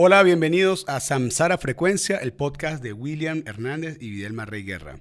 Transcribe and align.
Hola, 0.00 0.22
bienvenidos 0.22 0.84
a 0.86 1.00
Samsara 1.00 1.58
Frecuencia, 1.58 2.18
el 2.18 2.32
podcast 2.32 2.80
de 2.80 2.92
William 2.92 3.42
Hernández 3.46 3.98
y 4.00 4.10
Videlma 4.10 4.44
Rey 4.44 4.62
Guerra. 4.62 5.00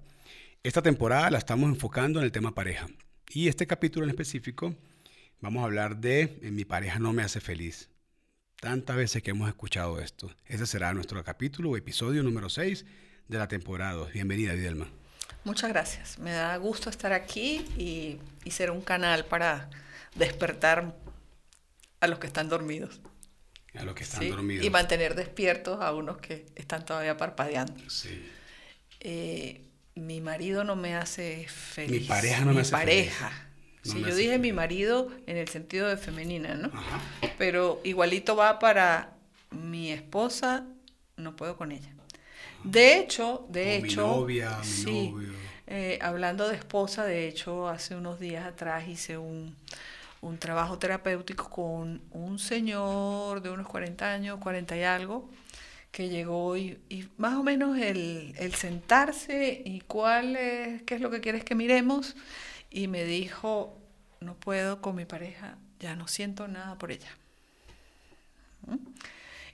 Esta 0.64 0.82
temporada 0.82 1.30
la 1.30 1.38
estamos 1.38 1.70
enfocando 1.70 2.18
en 2.18 2.26
el 2.26 2.32
tema 2.32 2.56
pareja. 2.56 2.88
Y 3.30 3.48
este 3.48 3.68
capítulo 3.68 4.06
en 4.06 4.10
específico 4.10 4.74
vamos 5.40 5.62
a 5.62 5.66
hablar 5.66 5.98
de 5.98 6.40
Mi 6.52 6.66
pareja 6.66 6.98
no 6.98 7.14
me 7.14 7.22
hace 7.22 7.40
feliz. 7.40 7.92
Tantas 8.60 8.96
veces 8.96 9.22
que 9.22 9.30
hemos 9.30 9.48
escuchado 9.48 10.00
esto. 10.00 10.32
Ese 10.48 10.66
será 10.66 10.96
nuestro 10.96 11.24
capítulo 11.24 11.70
o 11.70 11.78
episodio 11.78 12.24
número 12.24 12.50
6 12.50 12.84
de 13.28 13.38
la 13.38 13.48
temporada 13.48 13.94
2. 13.94 14.14
Bienvenida, 14.14 14.54
Videlma. 14.54 14.90
Muchas 15.44 15.70
gracias. 15.70 16.18
Me 16.18 16.32
da 16.32 16.58
gusto 16.58 16.90
estar 16.90 17.14
aquí 17.14 17.64
y, 17.78 18.18
y 18.44 18.50
ser 18.50 18.72
un 18.72 18.82
canal 18.82 19.26
para 19.26 19.70
despertar 20.16 20.98
a 22.00 22.08
los 22.08 22.18
que 22.18 22.26
están 22.26 22.50
dormidos. 22.50 23.00
A 23.80 23.84
los 23.84 23.96
que 23.96 24.04
están 24.04 24.30
dormidos. 24.30 24.66
Y 24.66 24.70
mantener 24.70 25.16
despiertos 25.16 25.82
a 25.82 25.94
unos 25.94 26.18
que 26.18 26.46
están 26.56 26.86
todavía 26.86 27.16
parpadeando. 27.18 27.74
Sí. 27.90 28.24
Eh, 29.00 29.62
mi 29.96 30.22
marido 30.22 30.64
no 30.64 30.76
me 30.76 30.96
hace 30.96 31.48
feliz. 31.48 32.02
Mi 32.02 32.08
pareja 32.08 32.46
no 32.46 32.54
me 32.54 32.62
hace 32.62 32.72
pareja. 32.72 33.30
feliz. 33.30 33.44
No 33.86 33.94
sí, 33.94 34.02
yo 34.02 34.16
dije 34.16 34.38
mi 34.38 34.52
marido 34.52 35.12
en 35.28 35.38
el 35.38 35.48
sentido 35.48 35.88
de 35.88 35.98
femenina, 35.98 36.56
¿no? 36.56 36.68
Ajá. 36.68 37.00
Pero 37.38 37.80
igualito 37.84 38.36
va 38.36 38.60
para 38.60 39.16
mi 39.52 39.92
esposa, 39.92 40.66
no 41.16 41.36
puedo 41.36 41.56
con 41.56 41.72
ella. 41.72 41.90
De 42.64 42.98
hecho, 43.00 43.46
de 43.50 43.78
O 43.78 43.82
mi 43.82 43.88
hecho, 43.90 44.02
novia, 44.02 44.58
mi 44.60 44.66
sí, 44.66 45.10
novio. 45.12 45.30
eh, 45.68 46.00
hablando 46.02 46.50
de 46.50 46.56
esposa, 46.56 47.06
de 47.06 47.28
hecho, 47.28 47.70
hace 47.70 47.96
unos 47.96 48.20
días 48.20 48.46
atrás 48.46 48.88
hice 48.88 49.18
un, 49.18 49.56
un 50.22 50.38
trabajo 50.38 50.80
terapéutico 50.80 51.50
con 51.50 52.02
un 52.12 52.40
señor 52.40 53.42
de 53.42 53.50
unos 53.50 53.68
40 53.68 54.12
años, 54.12 54.40
40 54.40 54.78
y 54.78 54.84
algo, 54.84 55.30
que 55.92 56.10
llegó 56.10 56.58
y, 56.58 56.80
y 56.90 57.08
más 57.18 57.36
o 57.36 57.44
menos 57.44 57.78
el, 57.78 58.34
el 58.38 58.54
sentarse 58.56 59.62
y 59.66 59.82
cuál 59.82 60.36
es, 60.36 60.84
qué 60.84 60.96
es 60.96 61.02
lo 61.02 61.10
que 61.10 61.22
quieres 61.22 61.44
que 61.44 61.56
miremos, 61.56 62.16
y 62.70 62.88
me 62.88 63.04
dijo, 63.06 63.78
no 64.20 64.36
puedo 64.36 64.82
con 64.82 64.96
mi 64.96 65.06
pareja, 65.06 65.58
ya 65.80 65.96
no 65.96 66.08
siento 66.08 66.48
nada 66.48 66.78
por 66.78 66.92
ella. 66.92 67.10
¿Mm? 68.66 68.78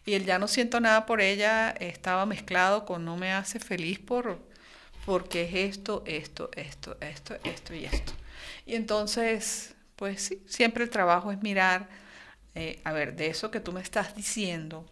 Y 0.06 0.14
el 0.14 0.26
ya 0.26 0.40
no 0.40 0.48
siento 0.48 0.80
nada 0.80 1.06
por 1.06 1.22
ella 1.22 1.72
estaba 1.72 2.26
mezclado 2.26 2.86
con 2.86 3.06
no 3.06 3.16
me 3.16 3.32
hace 3.32 3.60
feliz 3.60 4.00
por 4.00 4.38
porque 5.06 5.44
es 5.44 5.78
esto, 5.78 6.04
esto, 6.06 6.50
esto, 6.56 6.98
esto, 7.02 7.36
esto 7.44 7.74
y 7.74 7.86
esto. 7.86 8.14
Y 8.66 8.76
entonces, 8.76 9.73
pues 9.96 10.22
sí, 10.24 10.44
siempre 10.48 10.84
el 10.84 10.90
trabajo 10.90 11.32
es 11.32 11.42
mirar, 11.42 11.90
eh, 12.56 12.82
a 12.84 12.94
ver, 12.94 13.16
de 13.16 13.28
eso 13.28 13.52
que 13.52 13.60
tú 13.60 13.72
me 13.74 13.82
estás 13.82 14.16
diciendo, 14.16 14.86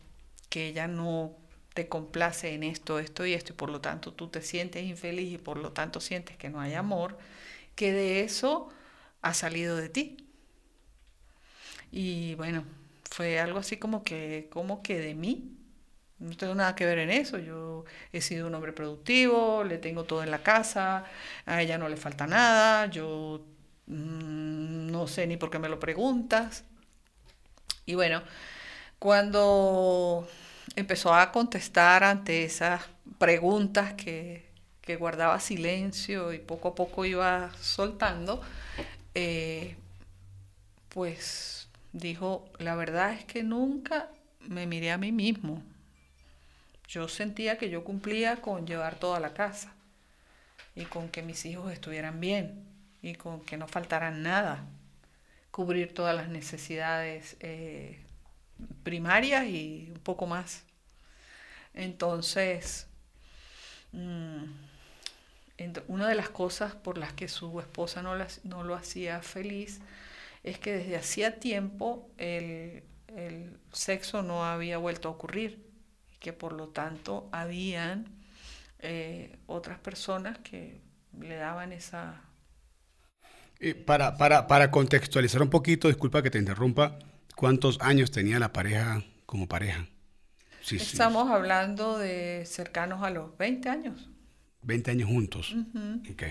que 0.49 0.67
ella 0.67 0.87
no 0.87 1.37
te 1.73 1.87
complace 1.89 2.53
en 2.53 2.63
esto, 2.63 2.99
esto 2.99 3.25
y 3.25 3.33
esto, 3.33 3.53
y 3.53 3.55
por 3.55 3.69
lo 3.69 3.81
tanto 3.81 4.13
tú 4.13 4.27
te 4.29 4.41
sientes 4.41 4.83
infeliz 4.83 5.33
y 5.33 5.37
por 5.37 5.57
lo 5.57 5.71
tanto 5.73 6.01
sientes 6.01 6.37
que 6.37 6.49
no 6.49 6.59
hay 6.61 6.73
amor, 6.75 7.17
que 7.75 7.91
de 7.93 8.21
eso 8.21 8.69
ha 9.21 9.33
salido 9.33 9.77
de 9.77 9.89
ti. 9.89 10.17
Y 11.91 12.35
bueno, 12.35 12.63
fue 13.09 13.39
algo 13.39 13.59
así 13.59 13.77
como 13.77 14.03
que, 14.03 14.47
como 14.51 14.81
que 14.83 14.99
de 14.99 15.15
mí. 15.15 15.57
No 16.19 16.35
tengo 16.37 16.55
nada 16.55 16.75
que 16.75 16.85
ver 16.85 16.99
en 16.99 17.11
eso. 17.11 17.39
Yo 17.39 17.85
he 18.13 18.21
sido 18.21 18.47
un 18.47 18.55
hombre 18.55 18.73
productivo, 18.73 19.63
le 19.63 19.77
tengo 19.77 20.05
todo 20.05 20.23
en 20.23 20.31
la 20.31 20.43
casa, 20.43 21.05
a 21.45 21.61
ella 21.61 21.77
no 21.77 21.89
le 21.89 21.97
falta 21.97 22.27
nada, 22.27 22.87
yo 22.87 23.45
mm, 23.87 24.91
no 24.91 25.07
sé 25.07 25.27
ni 25.27 25.37
por 25.37 25.49
qué 25.49 25.59
me 25.59 25.69
lo 25.69 25.79
preguntas. 25.79 26.63
Y 27.85 27.95
bueno, 27.95 28.21
cuando 28.99 30.27
empezó 30.75 31.13
a 31.13 31.31
contestar 31.31 32.03
ante 32.03 32.43
esas 32.43 32.83
preguntas 33.17 33.93
que, 33.93 34.45
que 34.81 34.95
guardaba 34.95 35.39
silencio 35.39 36.33
y 36.33 36.39
poco 36.39 36.69
a 36.69 36.75
poco 36.75 37.05
iba 37.05 37.51
soltando, 37.59 38.41
eh, 39.15 39.75
pues 40.89 41.67
dijo, 41.93 42.45
la 42.59 42.75
verdad 42.75 43.13
es 43.13 43.25
que 43.25 43.43
nunca 43.43 44.09
me 44.39 44.67
miré 44.67 44.91
a 44.91 44.97
mí 44.97 45.11
mismo. 45.11 45.63
Yo 46.87 47.07
sentía 47.07 47.57
que 47.57 47.69
yo 47.69 47.83
cumplía 47.83 48.37
con 48.37 48.67
llevar 48.67 48.95
toda 48.95 49.19
la 49.19 49.33
casa 49.33 49.73
y 50.75 50.85
con 50.85 51.09
que 51.09 51.21
mis 51.21 51.45
hijos 51.45 51.71
estuvieran 51.71 52.19
bien 52.19 52.70
y 53.01 53.15
con 53.15 53.41
que 53.41 53.57
no 53.57 53.67
faltaran 53.67 54.23
nada, 54.23 54.65
cubrir 55.51 55.93
todas 55.93 56.15
las 56.15 56.29
necesidades 56.29 57.37
eh, 57.41 57.99
primarias 58.83 59.45
y 59.47 59.89
un 59.93 59.99
poco 60.01 60.27
más. 60.27 60.65
Entonces, 61.73 62.87
mm, 63.93 64.45
una 65.87 66.07
de 66.07 66.15
las 66.15 66.29
cosas 66.29 66.73
por 66.75 66.97
las 66.97 67.13
que 67.13 67.27
su 67.27 67.59
esposa 67.59 68.01
no, 68.01 68.15
las- 68.15 68.43
no 68.45 68.63
lo 68.63 68.75
hacía 68.75 69.21
feliz 69.21 69.79
es 70.43 70.59
que 70.59 70.73
desde 70.73 70.97
hacía 70.97 71.39
tiempo 71.39 72.09
el, 72.17 72.83
el 73.07 73.57
sexo 73.71 74.23
no 74.23 74.45
había 74.45 74.77
vuelto 74.77 75.09
a 75.09 75.11
ocurrir 75.11 75.63
y 76.13 76.17
que 76.19 76.33
por 76.33 76.53
lo 76.53 76.69
tanto 76.69 77.29
habían 77.31 78.07
eh, 78.79 79.37
otras 79.47 79.79
personas 79.79 80.39
que 80.39 80.81
le 81.19 81.35
daban 81.37 81.73
esa... 81.73 82.21
Para, 83.85 84.17
para, 84.17 84.47
para 84.47 84.71
contextualizar 84.71 85.41
un 85.41 85.49
poquito, 85.49 85.87
disculpa 85.87 86.23
que 86.23 86.31
te 86.31 86.39
interrumpa, 86.39 86.97
¿cuántos 87.35 87.79
años 87.81 88.09
tenía 88.09 88.39
la 88.39 88.51
pareja 88.51 89.03
como 89.25 89.47
pareja? 89.47 89.87
Sí, 90.61 90.79
sí. 90.79 90.85
Estamos 90.91 91.29
hablando 91.29 91.97
de 91.97 92.43
cercanos 92.45 93.03
a 93.03 93.09
los 93.11 93.37
20 93.37 93.69
años. 93.69 94.09
20 94.63 94.91
años 94.91 95.09
juntos. 95.09 95.55
Ok. 96.11 96.23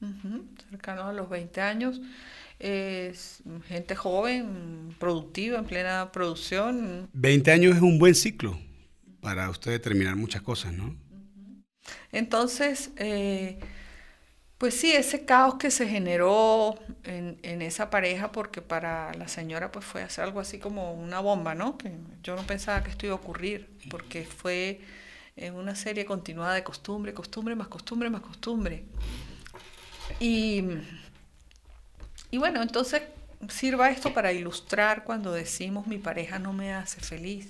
ujú, 0.00 0.46
cercanos 0.70 1.04
a 1.06 1.12
los 1.12 1.28
20 1.28 1.60
años. 1.60 2.00
Gente 2.58 3.96
joven, 3.96 4.94
productiva, 4.98 5.58
en 5.58 5.64
plena 5.64 6.10
producción. 6.12 7.08
20 7.12 7.50
años 7.52 7.76
es 7.76 7.82
un 7.82 7.98
buen 7.98 8.14
ciclo 8.14 8.58
para 9.20 9.48
usted 9.50 9.70
determinar 9.72 10.16
muchas 10.16 10.42
cosas, 10.42 10.72
¿no? 10.72 10.94
Entonces, 12.12 12.90
eh, 12.96 13.58
pues 14.58 14.74
sí, 14.74 14.92
ese 14.92 15.26
caos 15.26 15.56
que 15.56 15.70
se 15.70 15.86
generó 15.86 16.78
en, 17.04 17.38
en 17.42 17.60
esa 17.60 17.90
pareja, 17.90 18.32
porque 18.32 18.62
para 18.62 19.12
la 19.14 19.28
señora 19.28 19.70
pues 19.70 19.84
fue 19.84 20.02
hacer 20.02 20.24
algo 20.24 20.40
así 20.40 20.58
como 20.58 20.94
una 20.94 21.20
bomba, 21.20 21.54
¿no? 21.54 21.76
Que 21.76 21.92
yo 22.22 22.36
no 22.36 22.42
pensaba 22.46 22.82
que 22.82 22.90
esto 22.90 23.06
iba 23.06 23.14
a 23.14 23.18
ocurrir, 23.18 23.68
porque 23.90 24.24
fue 24.24 24.80
en 25.36 25.54
una 25.54 25.74
serie 25.74 26.06
continuada 26.06 26.54
de 26.54 26.64
costumbre, 26.64 27.12
costumbre, 27.12 27.54
más 27.54 27.68
costumbre, 27.68 28.08
más 28.08 28.22
costumbre. 28.22 28.84
Y, 30.20 30.64
y 32.30 32.38
bueno, 32.38 32.62
entonces 32.62 33.02
sirva 33.48 33.90
esto 33.90 34.14
para 34.14 34.32
ilustrar 34.32 35.04
cuando 35.04 35.32
decimos 35.32 35.86
mi 35.86 35.98
pareja 35.98 36.38
no 36.38 36.52
me 36.54 36.72
hace 36.72 37.00
feliz, 37.00 37.48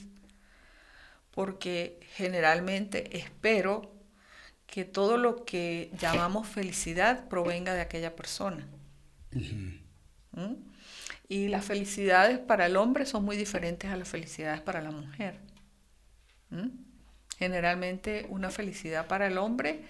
porque 1.31 2.01
generalmente 2.17 3.17
espero 3.17 3.96
que 4.67 4.85
todo 4.85 5.17
lo 5.17 5.45
que 5.45 5.91
llamamos 5.99 6.47
felicidad 6.49 7.29
provenga 7.29 7.73
de 7.75 7.81
aquella 7.81 8.15
persona. 8.17 8.67
¿Mm? 10.33 10.55
Y 11.29 11.49
las 11.49 11.65
felicidades 11.65 12.39
para 12.39 12.67
el 12.67 12.77
hombre 12.77 13.07
son 13.07 13.25
muy 13.25 13.37
diferentes 13.37 13.91
a 13.91 13.97
las 13.97 14.09
felicidades 14.09 14.61
para 14.61 14.81
la 14.81 14.91
mujer. 14.91 15.39
¿Mm? 16.51 16.69
Generalmente 17.39 18.27
una 18.31 18.51
felicidad 18.51 19.07
para 19.07 19.27
el 19.27 19.39
hombre 19.39 19.81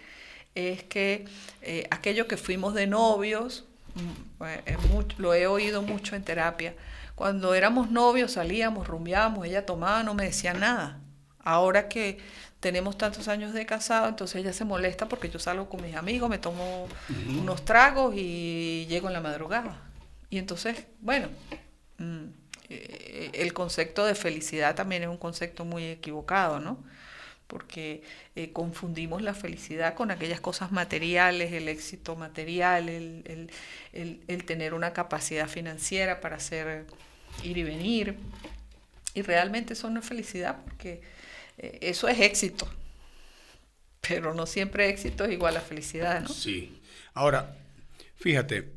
es 0.54 0.82
que 0.84 1.26
eh, 1.62 1.86
aquello 1.90 2.26
que 2.26 2.36
fuimos 2.36 2.74
de 2.74 2.86
novios, 2.86 3.66
mm, 3.94 4.42
eh, 4.44 4.76
mucho- 4.90 5.16
lo 5.20 5.34
he 5.34 5.46
oído 5.46 5.82
mucho 5.82 6.16
en 6.16 6.24
terapia, 6.24 6.74
cuando 7.14 7.54
éramos 7.54 7.90
novios 7.90 8.32
salíamos, 8.32 8.86
rumbeábamos, 8.88 9.46
ella 9.46 9.64
tomaba, 9.66 10.02
no 10.02 10.14
me 10.14 10.24
decía 10.24 10.54
nada. 10.54 11.00
Ahora 11.40 11.88
que 11.88 12.18
tenemos 12.60 12.96
tantos 12.98 13.28
años 13.28 13.52
de 13.52 13.66
casado, 13.66 14.08
entonces 14.08 14.36
ella 14.40 14.52
se 14.52 14.64
molesta 14.64 15.08
porque 15.08 15.28
yo 15.30 15.38
salgo 15.38 15.68
con 15.68 15.82
mis 15.82 15.94
amigos, 15.94 16.28
me 16.30 16.38
tomo 16.38 16.88
unos 17.38 17.64
tragos 17.64 18.14
y 18.16 18.86
llego 18.88 19.08
en 19.08 19.12
la 19.14 19.20
madrugada. 19.20 19.80
Y 20.30 20.38
entonces, 20.38 20.84
bueno, 21.00 21.28
mm, 21.98 22.24
eh, 22.70 23.30
el 23.34 23.52
concepto 23.52 24.04
de 24.04 24.14
felicidad 24.14 24.74
también 24.74 25.02
es 25.02 25.08
un 25.08 25.18
concepto 25.18 25.64
muy 25.64 25.84
equivocado, 25.84 26.58
¿no? 26.58 26.82
Porque 27.46 28.02
eh, 28.34 28.50
confundimos 28.52 29.22
la 29.22 29.32
felicidad 29.34 29.94
con 29.94 30.10
aquellas 30.10 30.40
cosas 30.40 30.72
materiales, 30.72 31.52
el 31.52 31.68
éxito 31.68 32.16
material, 32.16 32.88
el, 32.88 33.22
el- 33.26 33.50
el- 33.92 34.20
el 34.26 34.44
tener 34.44 34.74
una 34.74 34.92
capacidad 34.92 35.46
financiera 35.48 36.20
para 36.20 36.36
hacer 36.36 36.86
ir 37.44 37.56
y 37.58 37.62
venir. 37.62 38.16
Y 39.14 39.22
realmente 39.22 39.74
eso 39.74 39.88
no 39.90 40.00
es 40.00 40.06
felicidad 40.06 40.56
porque 40.64 41.02
eso 41.58 42.08
es 42.08 42.20
éxito. 42.20 42.68
Pero 44.00 44.34
no 44.34 44.46
siempre 44.46 44.88
éxito 44.88 45.24
es 45.24 45.32
igual 45.32 45.56
a 45.56 45.60
felicidad, 45.60 46.22
¿no? 46.22 46.28
Sí. 46.28 46.80
Ahora, 47.14 47.56
fíjate, 48.16 48.72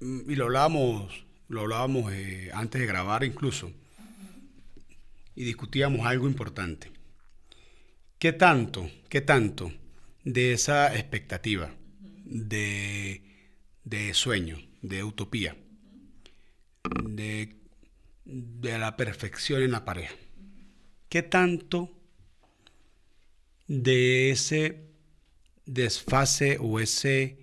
mm, 0.00 0.30
y 0.30 0.34
lo 0.34 0.44
hablábamos, 0.46 1.24
lo 1.48 1.62
hablábamos 1.62 2.12
eh, 2.12 2.50
antes 2.52 2.80
de 2.80 2.86
grabar 2.86 3.24
incluso. 3.24 3.72
y 5.34 5.44
discutíamos 5.44 6.06
algo 6.06 6.26
importante. 6.28 6.90
¿Qué 8.18 8.32
tanto, 8.32 8.90
qué 9.08 9.20
tanto 9.22 9.72
de 10.24 10.52
esa 10.52 10.94
expectativa, 10.94 11.74
de, 12.24 13.22
de 13.84 14.14
sueño, 14.14 14.58
de 14.82 15.02
utopía, 15.04 15.56
de, 17.04 17.56
de 18.24 18.78
la 18.78 18.96
perfección 18.96 19.62
en 19.62 19.72
la 19.72 19.84
pareja, 19.84 20.14
qué 21.12 21.22
tanto 21.22 21.90
de 23.68 24.30
ese 24.30 24.86
desfase 25.66 26.56
o 26.58 26.80
ese, 26.80 27.36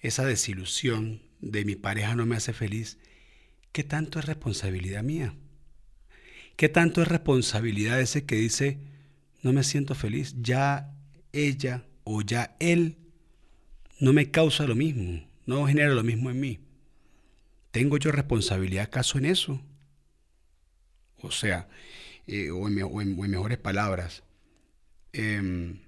esa 0.00 0.24
desilusión 0.24 1.22
de 1.40 1.64
mi 1.64 1.76
pareja 1.76 2.16
no 2.16 2.26
me 2.26 2.34
hace 2.34 2.52
feliz, 2.52 2.98
¿qué 3.70 3.84
tanto 3.84 4.18
es 4.18 4.24
responsabilidad 4.24 5.04
mía? 5.04 5.36
¿Qué 6.56 6.68
tanto 6.68 7.00
es 7.00 7.06
responsabilidad 7.06 8.00
ese 8.00 8.24
que 8.24 8.34
dice, 8.34 8.80
no 9.42 9.52
me 9.52 9.62
siento 9.62 9.94
feliz? 9.94 10.34
Ya 10.42 10.92
ella 11.32 11.84
o 12.02 12.22
ya 12.22 12.56
él 12.58 12.96
no 14.00 14.12
me 14.12 14.32
causa 14.32 14.66
lo 14.66 14.74
mismo, 14.74 15.24
no 15.46 15.64
genera 15.68 15.94
lo 15.94 16.02
mismo 16.02 16.28
en 16.28 16.40
mí. 16.40 16.58
¿Tengo 17.70 17.98
yo 17.98 18.10
responsabilidad 18.10 18.86
acaso 18.86 19.16
en 19.16 19.26
eso? 19.26 19.62
O 21.20 21.30
sea, 21.30 21.68
eh, 22.32 22.50
o, 22.50 22.66
en, 22.66 23.20
mejores 23.30 23.58
palabras, 23.58 24.22
em, 25.12 25.80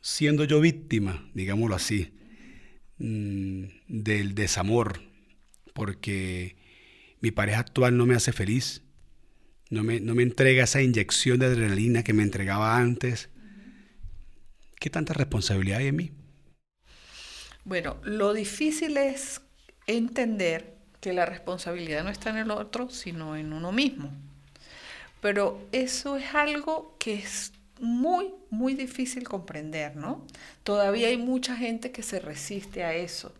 siendo 0.00 0.44
yo 0.44 0.60
víctima, 0.60 1.28
digámoslo 1.34 1.74
así, 1.74 2.14
mm, 2.98 3.64
del 3.88 4.36
desamor, 4.36 5.00
porque 5.74 6.54
mi 7.20 7.32
pareja 7.32 7.58
actual 7.58 7.96
no 7.96 8.06
me 8.06 8.14
hace 8.14 8.30
feliz, 8.30 8.82
no 9.68 9.82
me, 9.82 9.98
no 9.98 10.14
me 10.14 10.22
entrega 10.22 10.62
esa 10.62 10.82
inyección 10.82 11.40
de 11.40 11.46
adrenalina 11.46 12.04
que 12.04 12.12
me 12.12 12.22
entregaba 12.22 12.76
antes. 12.76 13.28
¿Qué 14.78 14.88
tanta 14.88 15.14
responsabilidad 15.14 15.80
hay 15.80 15.88
en 15.88 15.96
mí? 15.96 16.12
Bueno, 17.64 17.96
lo 18.04 18.34
difícil 18.34 18.96
es 18.98 19.40
entender 19.88 20.76
que 21.00 21.12
la 21.12 21.26
responsabilidad 21.26 22.04
no 22.04 22.10
está 22.10 22.30
en 22.30 22.36
el 22.36 22.52
otro, 22.52 22.88
sino 22.88 23.34
en 23.34 23.52
uno 23.52 23.72
mismo. 23.72 24.12
Pero 25.26 25.58
eso 25.72 26.16
es 26.16 26.36
algo 26.36 26.94
que 27.00 27.14
es 27.14 27.52
muy, 27.80 28.32
muy 28.48 28.74
difícil 28.74 29.24
comprender, 29.24 29.96
¿no? 29.96 30.24
Todavía 30.62 31.08
hay 31.08 31.16
mucha 31.16 31.56
gente 31.56 31.90
que 31.90 32.04
se 32.04 32.20
resiste 32.20 32.84
a 32.84 32.94
eso. 32.94 33.32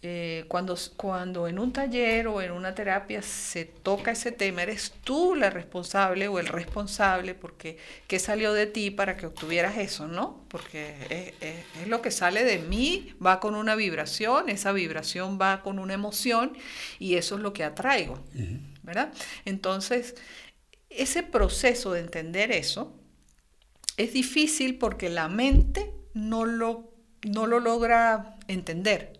Eh, 0.00 0.44
cuando, 0.46 0.78
cuando 0.96 1.48
en 1.48 1.58
un 1.58 1.72
taller 1.72 2.28
o 2.28 2.40
en 2.40 2.52
una 2.52 2.72
terapia 2.72 3.20
se 3.20 3.64
toca 3.64 4.12
ese 4.12 4.30
tema, 4.30 4.62
eres 4.62 4.92
tú 5.02 5.34
la 5.34 5.50
responsable 5.50 6.28
o 6.28 6.38
el 6.38 6.46
responsable 6.46 7.34
porque 7.34 7.78
qué 8.06 8.20
salió 8.20 8.52
de 8.52 8.66
ti 8.66 8.92
para 8.92 9.16
que 9.16 9.26
obtuvieras 9.26 9.76
eso, 9.76 10.06
¿no? 10.06 10.44
Porque 10.46 11.34
es, 11.42 11.88
lo 11.88 12.00
que 12.00 12.12
sale 12.12 12.44
de 12.44 12.60
mí, 12.60 13.12
va 13.20 13.40
con 13.40 13.56
una 13.56 13.74
vibración, 13.74 14.50
esa 14.50 14.70
vibración 14.70 15.36
va 15.36 15.62
con 15.62 15.80
una 15.80 15.94
emoción 15.94 16.56
y 17.00 17.16
eso 17.16 17.34
es 17.34 17.40
lo 17.40 17.52
que 17.52 17.64
atraigo, 17.64 18.20
¿verdad? 18.84 19.12
Entonces, 19.44 20.14
ese 20.90 21.22
proceso 21.22 21.92
de 21.92 22.00
entender 22.00 22.52
eso 22.52 22.98
es 23.96 24.12
difícil 24.12 24.78
porque 24.78 25.08
la 25.08 25.28
mente 25.28 25.92
no 26.14 26.44
lo, 26.44 26.94
no 27.22 27.46
lo 27.46 27.60
logra 27.60 28.36
entender 28.46 29.18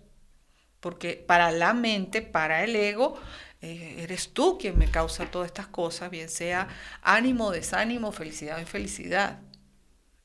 porque 0.81 1.23
para 1.27 1.51
la 1.51 1.75
mente, 1.75 2.23
para 2.23 2.65
el 2.65 2.77
ego, 2.77 3.19
eh, 3.61 3.97
eres 3.99 4.33
tú 4.33 4.59
quien 4.59 4.79
me 4.79 4.91
causa 4.91 5.31
todas 5.31 5.47
estas 5.47 5.67
cosas, 5.67 6.11
bien 6.11 6.29
sea 6.29 6.69
ánimo, 7.03 7.51
desánimo, 7.51 8.13
felicidad 8.13 8.59
o 8.59 8.61
infelicidad. 8.61 9.41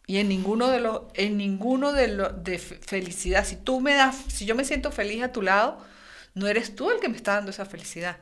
Y 0.05 0.17
en 0.17 0.27
ninguno 0.27 0.69
de 0.69 0.79
los, 0.81 1.03
en 1.15 1.37
ninguno 1.37 1.93
de 1.93 2.09
los 2.09 2.43
de 2.43 2.59
felicidad, 2.59 3.45
si 3.45 3.55
tú 3.55 3.79
me 3.79 3.93
das, 3.93 4.17
si 4.27 4.45
yo 4.45 4.53
me 4.53 4.65
siento 4.65 4.91
feliz 4.91 5.23
a 5.23 5.31
tu 5.31 5.41
lado, 5.41 5.79
no 6.35 6.47
eres 6.47 6.75
tú 6.75 6.91
el 6.91 6.99
que 6.99 7.09
me 7.09 7.17
está 7.17 7.35
dando 7.35 7.51
esa 7.51 7.65
felicidad. 7.65 8.17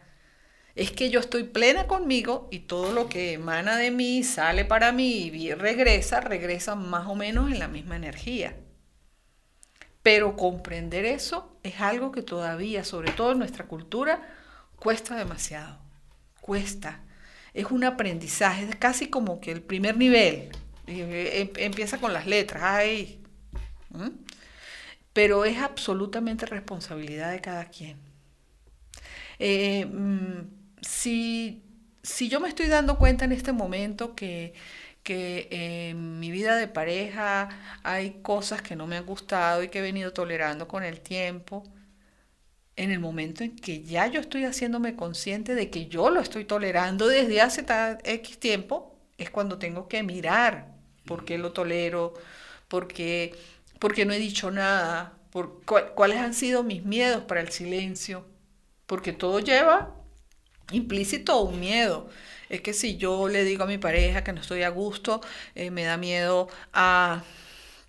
Es 0.75 0.91
que 0.91 1.09
yo 1.09 1.19
estoy 1.19 1.44
plena 1.44 1.88
conmigo 1.88 2.47
y 2.51 2.59
todo 2.59 2.94
lo 2.94 3.09
que 3.09 3.33
emana 3.33 3.75
de 3.77 3.91
mí 3.91 4.23
sale 4.23 4.65
para 4.65 4.91
mí 4.91 5.27
y 5.27 5.53
regresa, 5.53 6.21
regresa 6.21 6.75
más 6.75 7.07
o 7.07 7.15
menos 7.15 7.51
en 7.51 7.59
la 7.59 7.68
misma 7.68 7.97
energía. 7.97 8.56
Pero 10.03 10.35
comprender 10.35 11.06
eso 11.06 11.59
es 11.63 11.79
algo 11.81 12.12
que 12.12 12.23
todavía, 12.23 12.83
sobre 12.83 13.12
todo 13.12 13.33
en 13.33 13.39
nuestra 13.39 13.68
cultura, 13.68 14.21
cuesta 14.77 15.15
demasiado. 15.15 15.77
Cuesta. 16.39 17.01
Es 17.53 17.65
un 17.69 17.83
aprendizaje, 17.83 18.63
es 18.63 18.75
casi 18.77 19.09
como 19.09 19.41
que 19.41 19.51
el 19.51 19.62
primer 19.62 19.97
nivel. 19.97 20.50
Eh, 20.88 21.41
em, 21.41 21.50
empieza 21.57 22.00
con 22.00 22.13
las 22.13 22.25
letras, 22.25 22.63
ay. 22.63 23.21
Pero 25.13 25.45
es 25.45 25.57
absolutamente 25.57 26.45
responsabilidad 26.45 27.31
de 27.31 27.41
cada 27.41 27.65
quien. 27.65 27.97
Eh, 29.39 29.85
mm, 29.85 30.61
si, 30.81 31.63
si 32.04 32.30
yo 32.30 32.39
me 32.39 32.50
estoy 32.50 32.68
dando 32.68 32.98
cuenta 32.98 33.25
en 33.25 33.31
este 33.31 33.51
momento 33.51 34.16
que 34.16 34.54
que 35.04 35.48
en 35.51 36.19
mi 36.19 36.31
vida 36.31 36.56
de 36.56 36.68
pareja 36.68 37.50
hay 37.83 38.22
cosas 38.22 38.62
que 38.62 38.75
no 38.75 38.88
me 38.88 38.98
han 38.98 39.06
gustado 39.06 39.63
y 39.63 39.69
que 39.69 39.80
he 39.80 39.81
venido 39.81 40.13
tolerando 40.13 40.68
con 40.68 40.83
el 40.83 41.01
tiempo, 41.01 41.63
en 42.75 42.92
el 42.92 43.00
momento 43.00 43.44
en 43.44 43.56
que 43.56 43.83
ya 43.83 44.07
yo 44.07 44.19
estoy 44.22 44.45
haciéndome 44.45 44.95
consciente 44.95 45.56
de 45.56 45.69
que 45.69 45.88
yo 45.88 46.10
lo 46.10 46.19
estoy 46.22 46.45
tolerando 46.45 47.07
desde 47.07 47.42
hace 47.42 47.66
X 48.04 48.39
tiempo, 48.39 48.95
es 49.18 49.30
cuando 49.30 49.57
tengo 49.57 49.88
que 49.88 50.04
mirar 50.04 50.68
por 51.06 51.25
qué 51.25 51.38
lo 51.38 51.51
tolero, 51.51 52.13
por 52.68 52.88
qué, 52.88 53.36
no 54.06 54.13
he 54.13 54.19
dicho 54.19 54.51
nada, 54.51 55.13
por 55.31 55.62
cuáles 55.95 56.18
han 56.19 56.33
sido 56.33 56.63
mis 56.63 56.83
miedos 56.86 57.24
para 57.24 57.42
el 57.42 57.50
silencio, 57.50 58.25
porque 58.86 59.13
todo 59.13 59.39
lleva 59.39 59.95
implícito 60.71 61.41
un 61.41 61.59
miedo 61.59 62.09
es 62.51 62.62
que 62.62 62.73
si 62.73 62.97
yo 62.97 63.29
le 63.29 63.44
digo 63.45 63.63
a 63.63 63.68
mi 63.68 63.77
pareja 63.77 64.23
que 64.23 64.33
no 64.33 64.41
estoy 64.41 64.63
a 64.63 64.69
gusto, 64.69 65.21
eh, 65.56 65.71
me 65.71 65.83
da 65.83 65.95
miedo 65.97 66.50
a 66.73 67.23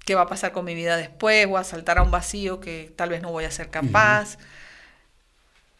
qué 0.04 0.14
va 0.14 0.22
a 0.22 0.28
pasar 0.28 0.52
con 0.52 0.64
mi 0.64 0.74
vida 0.74 0.96
después 0.96 1.46
o 1.50 1.58
a 1.58 1.64
saltar 1.64 1.98
a 1.98 2.02
un 2.02 2.12
vacío 2.12 2.60
que 2.60 2.92
tal 2.96 3.10
vez 3.10 3.22
no 3.22 3.32
voy 3.32 3.44
a 3.44 3.50
ser 3.50 3.70
capaz. 3.70 4.38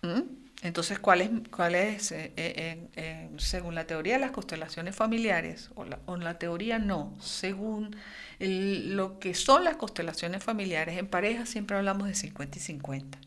¿Mm? 0.02 0.22
Entonces, 0.62 0.98
¿cuál 0.98 1.20
es, 1.20 1.30
cuál 1.50 1.74
es 1.76 2.12
eh, 2.12 2.32
eh, 2.36 3.30
según 3.38 3.74
la 3.74 3.86
teoría 3.86 4.14
de 4.14 4.20
las 4.20 4.30
constelaciones 4.32 4.94
familiares, 4.94 5.70
o 5.74 5.84
la, 5.84 5.98
o 6.06 6.16
la 6.16 6.38
teoría 6.38 6.78
no, 6.78 7.16
según 7.20 7.96
lo 8.38 9.20
que 9.20 9.34
son 9.34 9.64
las 9.64 9.76
constelaciones 9.76 10.42
familiares, 10.42 10.98
en 10.98 11.06
pareja 11.06 11.46
siempre 11.46 11.76
hablamos 11.76 12.08
de 12.08 12.14
50 12.14 12.58
y 12.58 12.60
50. 12.60 13.18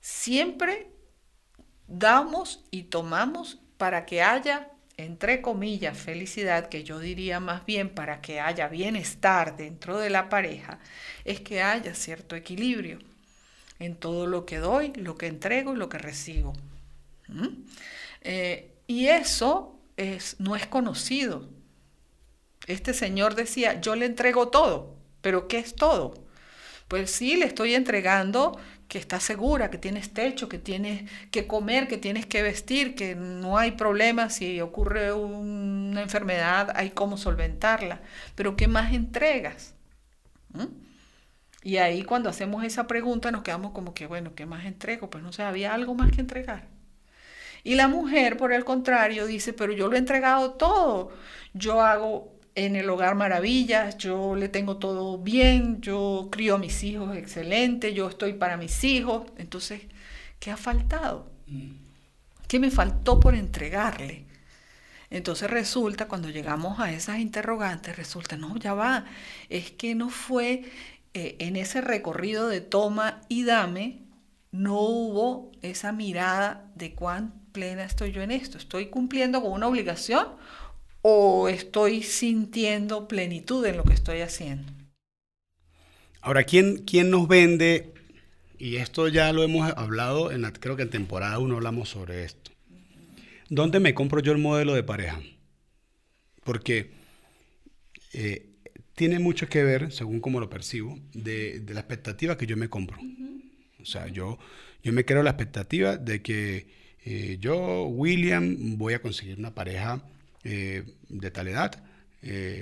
Siempre 0.00 0.88
damos 1.86 2.64
y 2.70 2.84
tomamos 2.84 3.58
para 3.76 4.06
que 4.06 4.22
haya, 4.22 4.70
entre 4.96 5.42
comillas, 5.42 5.98
felicidad, 5.98 6.68
que 6.68 6.84
yo 6.84 6.98
diría 6.98 7.40
más 7.40 7.64
bien 7.66 7.90
para 7.90 8.20
que 8.20 8.40
haya 8.40 8.68
bienestar 8.68 9.56
dentro 9.56 9.98
de 9.98 10.10
la 10.10 10.28
pareja, 10.28 10.78
es 11.24 11.40
que 11.40 11.62
haya 11.62 11.94
cierto 11.94 12.36
equilibrio 12.36 12.98
en 13.78 13.96
todo 13.96 14.26
lo 14.26 14.46
que 14.46 14.58
doy, 14.58 14.92
lo 14.94 15.16
que 15.16 15.26
entrego 15.26 15.74
y 15.74 15.76
lo 15.76 15.88
que 15.88 15.98
recibo. 15.98 16.52
¿Mm? 17.28 17.64
Eh, 18.20 18.72
y 18.86 19.08
eso 19.08 19.80
es, 19.96 20.36
no 20.38 20.54
es 20.54 20.66
conocido. 20.66 21.48
Este 22.66 22.94
señor 22.94 23.34
decía, 23.34 23.80
yo 23.80 23.96
le 23.96 24.06
entrego 24.06 24.48
todo, 24.48 24.96
pero 25.20 25.48
¿qué 25.48 25.58
es 25.58 25.74
todo? 25.74 26.14
Pues 26.86 27.10
sí, 27.10 27.36
le 27.36 27.46
estoy 27.46 27.74
entregando 27.74 28.58
que 28.92 28.98
estás 28.98 29.22
segura, 29.22 29.70
que 29.70 29.78
tienes 29.78 30.12
techo, 30.12 30.50
que 30.50 30.58
tienes 30.58 31.10
que 31.30 31.46
comer, 31.46 31.88
que 31.88 31.96
tienes 31.96 32.26
que 32.26 32.42
vestir, 32.42 32.94
que 32.94 33.14
no 33.14 33.56
hay 33.56 33.70
problema 33.70 34.28
si 34.28 34.60
ocurre 34.60 35.14
una 35.14 36.02
enfermedad, 36.02 36.70
hay 36.74 36.90
cómo 36.90 37.16
solventarla. 37.16 38.02
Pero 38.34 38.54
¿qué 38.54 38.68
más 38.68 38.92
entregas? 38.92 39.74
¿Mm? 40.50 40.66
Y 41.62 41.78
ahí 41.78 42.02
cuando 42.02 42.28
hacemos 42.28 42.64
esa 42.64 42.86
pregunta 42.86 43.32
nos 43.32 43.42
quedamos 43.42 43.72
como 43.72 43.94
que, 43.94 44.06
bueno, 44.06 44.34
¿qué 44.34 44.44
más 44.44 44.66
entrego? 44.66 45.08
Pues 45.08 45.24
no 45.24 45.32
sé, 45.32 45.42
había 45.42 45.72
algo 45.72 45.94
más 45.94 46.12
que 46.12 46.20
entregar. 46.20 46.68
Y 47.64 47.76
la 47.76 47.88
mujer, 47.88 48.36
por 48.36 48.52
el 48.52 48.66
contrario, 48.66 49.24
dice, 49.24 49.54
pero 49.54 49.72
yo 49.72 49.88
lo 49.88 49.96
he 49.96 49.98
entregado 50.00 50.52
todo. 50.52 51.12
Yo 51.54 51.80
hago 51.80 52.31
en 52.54 52.76
el 52.76 52.88
hogar 52.90 53.14
maravillas, 53.14 53.96
yo 53.98 54.36
le 54.36 54.48
tengo 54.48 54.76
todo 54.76 55.18
bien, 55.18 55.80
yo 55.80 56.28
crío 56.30 56.56
a 56.56 56.58
mis 56.58 56.82
hijos 56.84 57.16
excelente, 57.16 57.94
yo 57.94 58.08
estoy 58.08 58.34
para 58.34 58.56
mis 58.56 58.84
hijos. 58.84 59.24
Entonces, 59.38 59.82
¿qué 60.38 60.50
ha 60.50 60.56
faltado? 60.56 61.30
¿Qué 62.48 62.58
me 62.58 62.70
faltó 62.70 63.20
por 63.20 63.34
entregarle? 63.34 64.26
Entonces 65.10 65.50
resulta, 65.50 66.08
cuando 66.08 66.30
llegamos 66.30 66.80
a 66.80 66.92
esas 66.92 67.18
interrogantes, 67.18 67.96
resulta, 67.96 68.36
no, 68.36 68.56
ya 68.56 68.72
va, 68.74 69.04
es 69.50 69.70
que 69.70 69.94
no 69.94 70.08
fue 70.08 70.64
eh, 71.14 71.36
en 71.38 71.56
ese 71.56 71.82
recorrido 71.82 72.48
de 72.48 72.62
toma 72.62 73.20
y 73.28 73.44
dame, 73.44 74.00
no 74.52 74.80
hubo 74.80 75.52
esa 75.60 75.92
mirada 75.92 76.70
de 76.74 76.94
cuán 76.94 77.34
plena 77.52 77.84
estoy 77.84 78.12
yo 78.12 78.22
en 78.22 78.30
esto. 78.30 78.56
¿Estoy 78.58 78.86
cumpliendo 78.86 79.42
con 79.42 79.52
una 79.52 79.68
obligación 79.68 80.26
o 81.02 81.48
estoy 81.48 82.02
sintiendo 82.02 83.08
plenitud 83.08 83.64
en 83.66 83.76
lo 83.76 83.84
que 83.84 83.92
estoy 83.92 84.20
haciendo. 84.20 84.72
Ahora, 86.20 86.44
¿quién, 86.44 86.78
quién 86.78 87.10
nos 87.10 87.26
vende? 87.26 87.92
Y 88.56 88.76
esto 88.76 89.08
ya 89.08 89.32
lo 89.32 89.42
hemos 89.42 89.68
hablado, 89.76 90.30
en 90.30 90.42
la, 90.42 90.52
creo 90.52 90.76
que 90.76 90.82
en 90.82 90.90
temporada 90.90 91.40
1 91.40 91.56
hablamos 91.56 91.88
sobre 91.88 92.24
esto. 92.24 92.52
¿Dónde 93.48 93.80
me 93.80 93.92
compro 93.92 94.20
yo 94.20 94.30
el 94.30 94.38
modelo 94.38 94.72
de 94.72 94.84
pareja? 94.84 95.20
Porque 96.44 96.92
eh, 98.12 98.52
tiene 98.94 99.18
mucho 99.18 99.48
que 99.48 99.64
ver, 99.64 99.92
según 99.92 100.20
como 100.20 100.38
lo 100.38 100.48
percibo, 100.48 100.98
de, 101.12 101.64
la 101.68 101.80
expectativa 101.80 102.38
que 102.38 102.46
yo 102.46 102.56
me 102.56 102.68
compro. 102.68 102.98
O 103.80 103.84
sea, 103.84 104.06
yo, 104.06 104.38
yo 104.84 104.92
me 104.92 105.04
creo 105.04 105.24
la 105.24 105.30
expectativa 105.30 105.96
de 105.96 106.22
que 106.22 106.68
eh, 107.04 107.38
yo, 107.40 107.86
William, 107.86 108.78
voy 108.78 108.94
a 108.94 109.02
conseguir 109.02 109.38
una 109.38 109.54
pareja 109.54 110.04
eh, 110.44 110.84
de 111.08 111.30
tal 111.30 111.48
edad, 111.48 111.82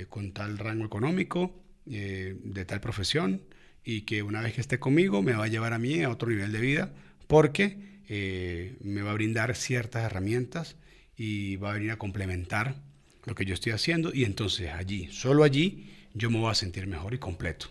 con 0.08 0.32
tal 0.32 0.56
rango 0.56 0.86
económico, 0.86 1.62
de 1.84 2.64
tal 2.66 2.80
profesión, 2.80 3.42
y 3.84 4.02
que 4.02 4.22
una 4.22 4.40
vez 4.40 4.54
que 4.54 4.60
esté 4.60 4.78
conmigo 4.78 5.22
me 5.22 5.32
va 5.32 5.44
a 5.44 5.48
llevar 5.48 5.72
a 5.72 5.78
mí 5.78 6.02
a 6.02 6.10
otro 6.10 6.30
nivel 6.30 6.52
de 6.52 6.60
vida 6.60 6.92
porque 7.26 8.02
eh, 8.08 8.76
me 8.80 9.02
va 9.02 9.12
a 9.12 9.14
brindar 9.14 9.54
ciertas 9.54 10.04
herramientas 10.04 10.76
y 11.16 11.56
va 11.56 11.70
a 11.70 11.74
venir 11.74 11.92
a 11.92 11.98
complementar 11.98 12.82
lo 13.24 13.34
que 13.34 13.44
yo 13.44 13.54
estoy 13.54 13.72
haciendo 13.72 14.12
y 14.12 14.24
entonces 14.24 14.70
allí, 14.72 15.08
solo 15.12 15.44
allí, 15.44 15.90
yo 16.14 16.30
me 16.30 16.38
voy 16.38 16.50
a 16.50 16.54
sentir 16.54 16.86
mejor 16.86 17.14
y 17.14 17.18
completo. 17.18 17.66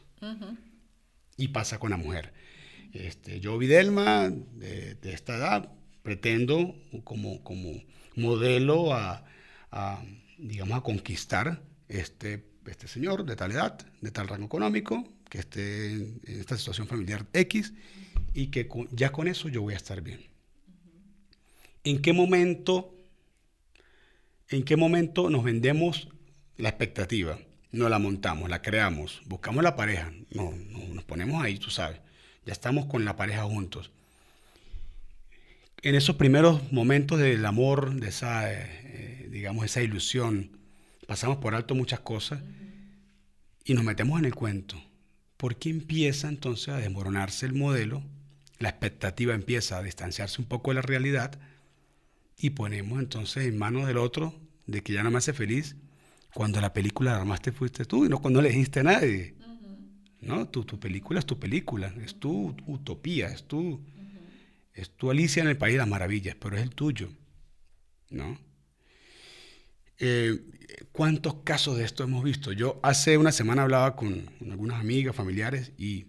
Y 1.37 1.49
pasa 1.49 1.79
con 1.79 1.89
la 1.89 1.97
mujer. 1.97 2.33
Este, 2.93 3.39
yo, 3.39 3.57
Videlma, 3.57 4.29
de, 4.29 4.97
esta 5.03 5.37
edad, 5.37 5.71
pretendo 6.03 6.75
como, 7.03 7.43
como 7.43 7.81
modelo 8.15 8.93
a, 8.93 9.25
a, 9.71 10.03
digamos, 10.37 10.77
a 10.77 10.81
conquistar 10.81 11.61
este, 11.87 12.45
este 12.65 12.87
señor 12.87 13.25
de 13.25 13.35
tal 13.35 13.51
edad, 13.51 13.85
de 14.01 14.11
tal 14.11 14.27
rango 14.27 14.45
económico, 14.45 15.07
que 15.29 15.39
esté 15.39 15.91
en 15.93 16.21
esta 16.25 16.57
situación 16.57 16.87
familiar 16.87 17.25
X 17.33 17.73
y 18.33 18.47
que 18.47 18.67
ya 18.91 19.11
con 19.11 19.27
eso 19.27 19.47
yo 19.49 19.61
voy 19.61 19.73
a 19.73 19.77
estar 19.77 20.01
bien. 20.01 20.29
¿En 21.83 22.01
qué 22.01 22.13
momento, 22.13 22.93
en 24.49 24.63
qué 24.63 24.75
momento 24.75 25.29
nos 25.29 25.43
vendemos 25.43 26.09
la 26.57 26.69
expectativa? 26.69 27.39
No 27.71 27.87
la 27.87 27.99
montamos, 27.99 28.49
la 28.49 28.61
creamos, 28.61 29.21
buscamos 29.25 29.63
la 29.63 29.75
pareja, 29.75 30.11
no, 30.31 30.51
nos 30.51 31.03
ponemos 31.03 31.41
ahí, 31.43 31.59
tú 31.59 31.69
sabes, 31.69 31.99
ya 32.45 32.53
estamos 32.53 32.87
con 32.87 33.05
la 33.05 33.15
pareja 33.15 33.43
juntos. 33.43 33.91
En 35.81 35.95
esos 35.95 36.15
primeros 36.15 36.71
momentos 36.73 37.19
del 37.19 37.45
amor, 37.45 37.93
de 37.93 38.09
esa, 38.09 38.51
eh, 38.51 38.78
digamos, 39.29 39.65
esa 39.65 39.81
ilusión, 39.81 40.57
pasamos 41.07 41.37
por 41.37 41.55
alto 41.55 41.75
muchas 41.75 41.99
cosas 41.99 42.41
y 43.63 43.73
nos 43.73 43.83
metemos 43.83 44.19
en 44.19 44.25
el 44.25 44.35
cuento 44.35 44.81
porque 45.39 45.69
empieza 45.69 46.27
entonces 46.27 46.67
a 46.67 46.79
desmoronarse 46.79 47.45
el 47.45 47.53
modelo, 47.53 48.03
la 48.57 48.67
expectativa 48.67 49.33
empieza 49.33 49.77
a 49.77 49.81
distanciarse 49.81 50.41
un 50.41 50.49
poco 50.49 50.71
de 50.71 50.75
la 50.75 50.81
realidad 50.81 51.39
y 52.37 52.49
ponemos 52.49 52.99
entonces 52.99 53.45
en 53.45 53.57
manos 53.57 53.87
del 53.87 53.99
otro 53.99 54.35
de 54.67 54.83
que 54.83 54.91
ya 54.91 55.01
no 55.01 55.11
me 55.11 55.19
hace 55.19 55.31
feliz 55.31 55.77
cuando 56.33 56.59
la 56.59 56.73
película 56.73 57.11
la 57.11 57.19
armaste 57.19 57.53
fuiste 57.53 57.85
tú 57.85 58.05
y 58.05 58.09
no 58.09 58.19
cuando 58.19 58.41
le 58.41 58.49
dijiste 58.49 58.81
a 58.81 58.83
nadie. 58.83 59.35
¿No? 60.19 60.45
Tu, 60.49 60.65
tu, 60.65 60.77
película 60.77 61.19
es 61.19 61.25
tu 61.25 61.39
película, 61.39 61.93
es 62.03 62.19
tu 62.19 62.53
utopía, 62.67 63.29
es 63.29 63.47
tu, 63.47 63.81
es 64.73 64.89
tu 64.89 65.09
Alicia 65.09 65.41
en 65.41 65.47
el 65.47 65.57
País 65.57 65.75
de 65.75 65.77
las 65.77 65.87
Maravillas, 65.87 66.35
pero 66.37 66.57
es 66.57 66.63
el 66.63 66.75
tuyo. 66.75 67.09
¿No? 68.09 68.37
Eh, 69.99 70.39
¿Cuántos 70.91 71.35
casos 71.43 71.77
de 71.77 71.83
esto 71.83 72.03
hemos 72.03 72.23
visto? 72.23 72.51
Yo 72.51 72.79
hace 72.83 73.17
una 73.17 73.31
semana 73.31 73.63
hablaba 73.63 73.95
con, 73.95 74.29
algunas 74.49 74.79
amigas, 74.79 75.15
familiares 75.15 75.71
y 75.77 76.07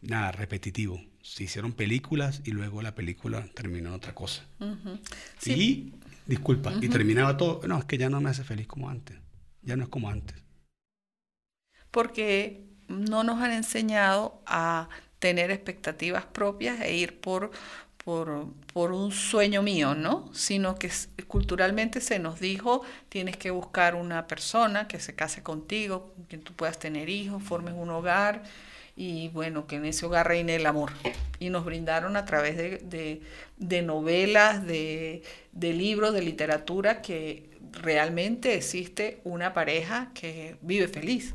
nada, 0.00 0.32
repetitivo. 0.32 1.00
Se 1.22 1.44
hicieron 1.44 1.72
películas 1.72 2.40
y 2.44 2.52
luego 2.52 2.82
la 2.82 2.94
película 2.94 3.46
terminó 3.54 3.90
en 3.90 3.94
otra 3.94 4.14
cosa. 4.14 4.44
sí. 5.38 5.52
Y, 5.52 5.94
disculpa, 6.26 6.72
y 6.80 6.88
terminaba 6.88 7.36
todo. 7.36 7.60
No, 7.66 7.78
es 7.78 7.84
que 7.84 7.98
ya 7.98 8.10
no 8.10 8.20
me 8.20 8.30
hace 8.30 8.44
feliz 8.44 8.66
como 8.66 8.88
antes. 8.88 9.16
Ya 9.62 9.76
no 9.76 9.84
es 9.84 9.88
como 9.88 10.08
antes. 10.08 10.36
Porque 11.90 12.64
no 12.88 13.22
nos 13.22 13.40
han 13.40 13.52
enseñado 13.52 14.42
a 14.46 14.88
tener 15.18 15.52
expectativas 15.52 16.24
propias 16.26 16.80
e 16.80 16.96
ir 16.96 17.20
por, 17.20 17.52
por, 18.04 18.28
un 18.74 19.12
sueño 19.12 19.62
mío, 19.62 19.94
¿no? 19.94 20.28
Sino 20.34 20.76
que 20.76 20.90
culturalmente 21.28 22.00
se 22.00 22.18
nos 22.18 22.40
dijo, 22.40 22.82
tienes 23.08 23.36
que 23.36 23.50
buscar 23.50 23.94
una 23.94 24.26
persona 24.26 24.88
que 24.88 24.98
se 24.98 25.14
case 25.14 25.42
contigo, 25.42 26.12
que 26.28 26.38
tú 26.38 26.52
puedas 26.52 26.78
tener 26.78 27.08
hijos, 27.08 27.42
formes 27.42 27.74
un 27.76 27.90
hogar 27.90 28.42
y 28.96 29.28
bueno, 29.28 29.66
que 29.66 29.76
en 29.76 29.84
ese 29.86 30.04
hogar 30.06 30.28
reine 30.28 30.56
el 30.56 30.66
amor. 30.66 30.92
Y 31.38 31.50
nos 31.50 31.64
brindaron 31.64 32.16
a 32.16 32.24
través 32.24 32.56
de, 32.56 33.82
novelas, 33.82 34.66
de, 34.66 35.22
de 35.52 35.72
libros, 35.72 36.12
de 36.12 36.22
literatura, 36.22 37.02
que 37.02 37.50
realmente 37.70 38.54
existe 38.54 39.20
una 39.24 39.54
pareja 39.54 40.10
que 40.12 40.56
vive 40.60 40.88
feliz. 40.88 41.34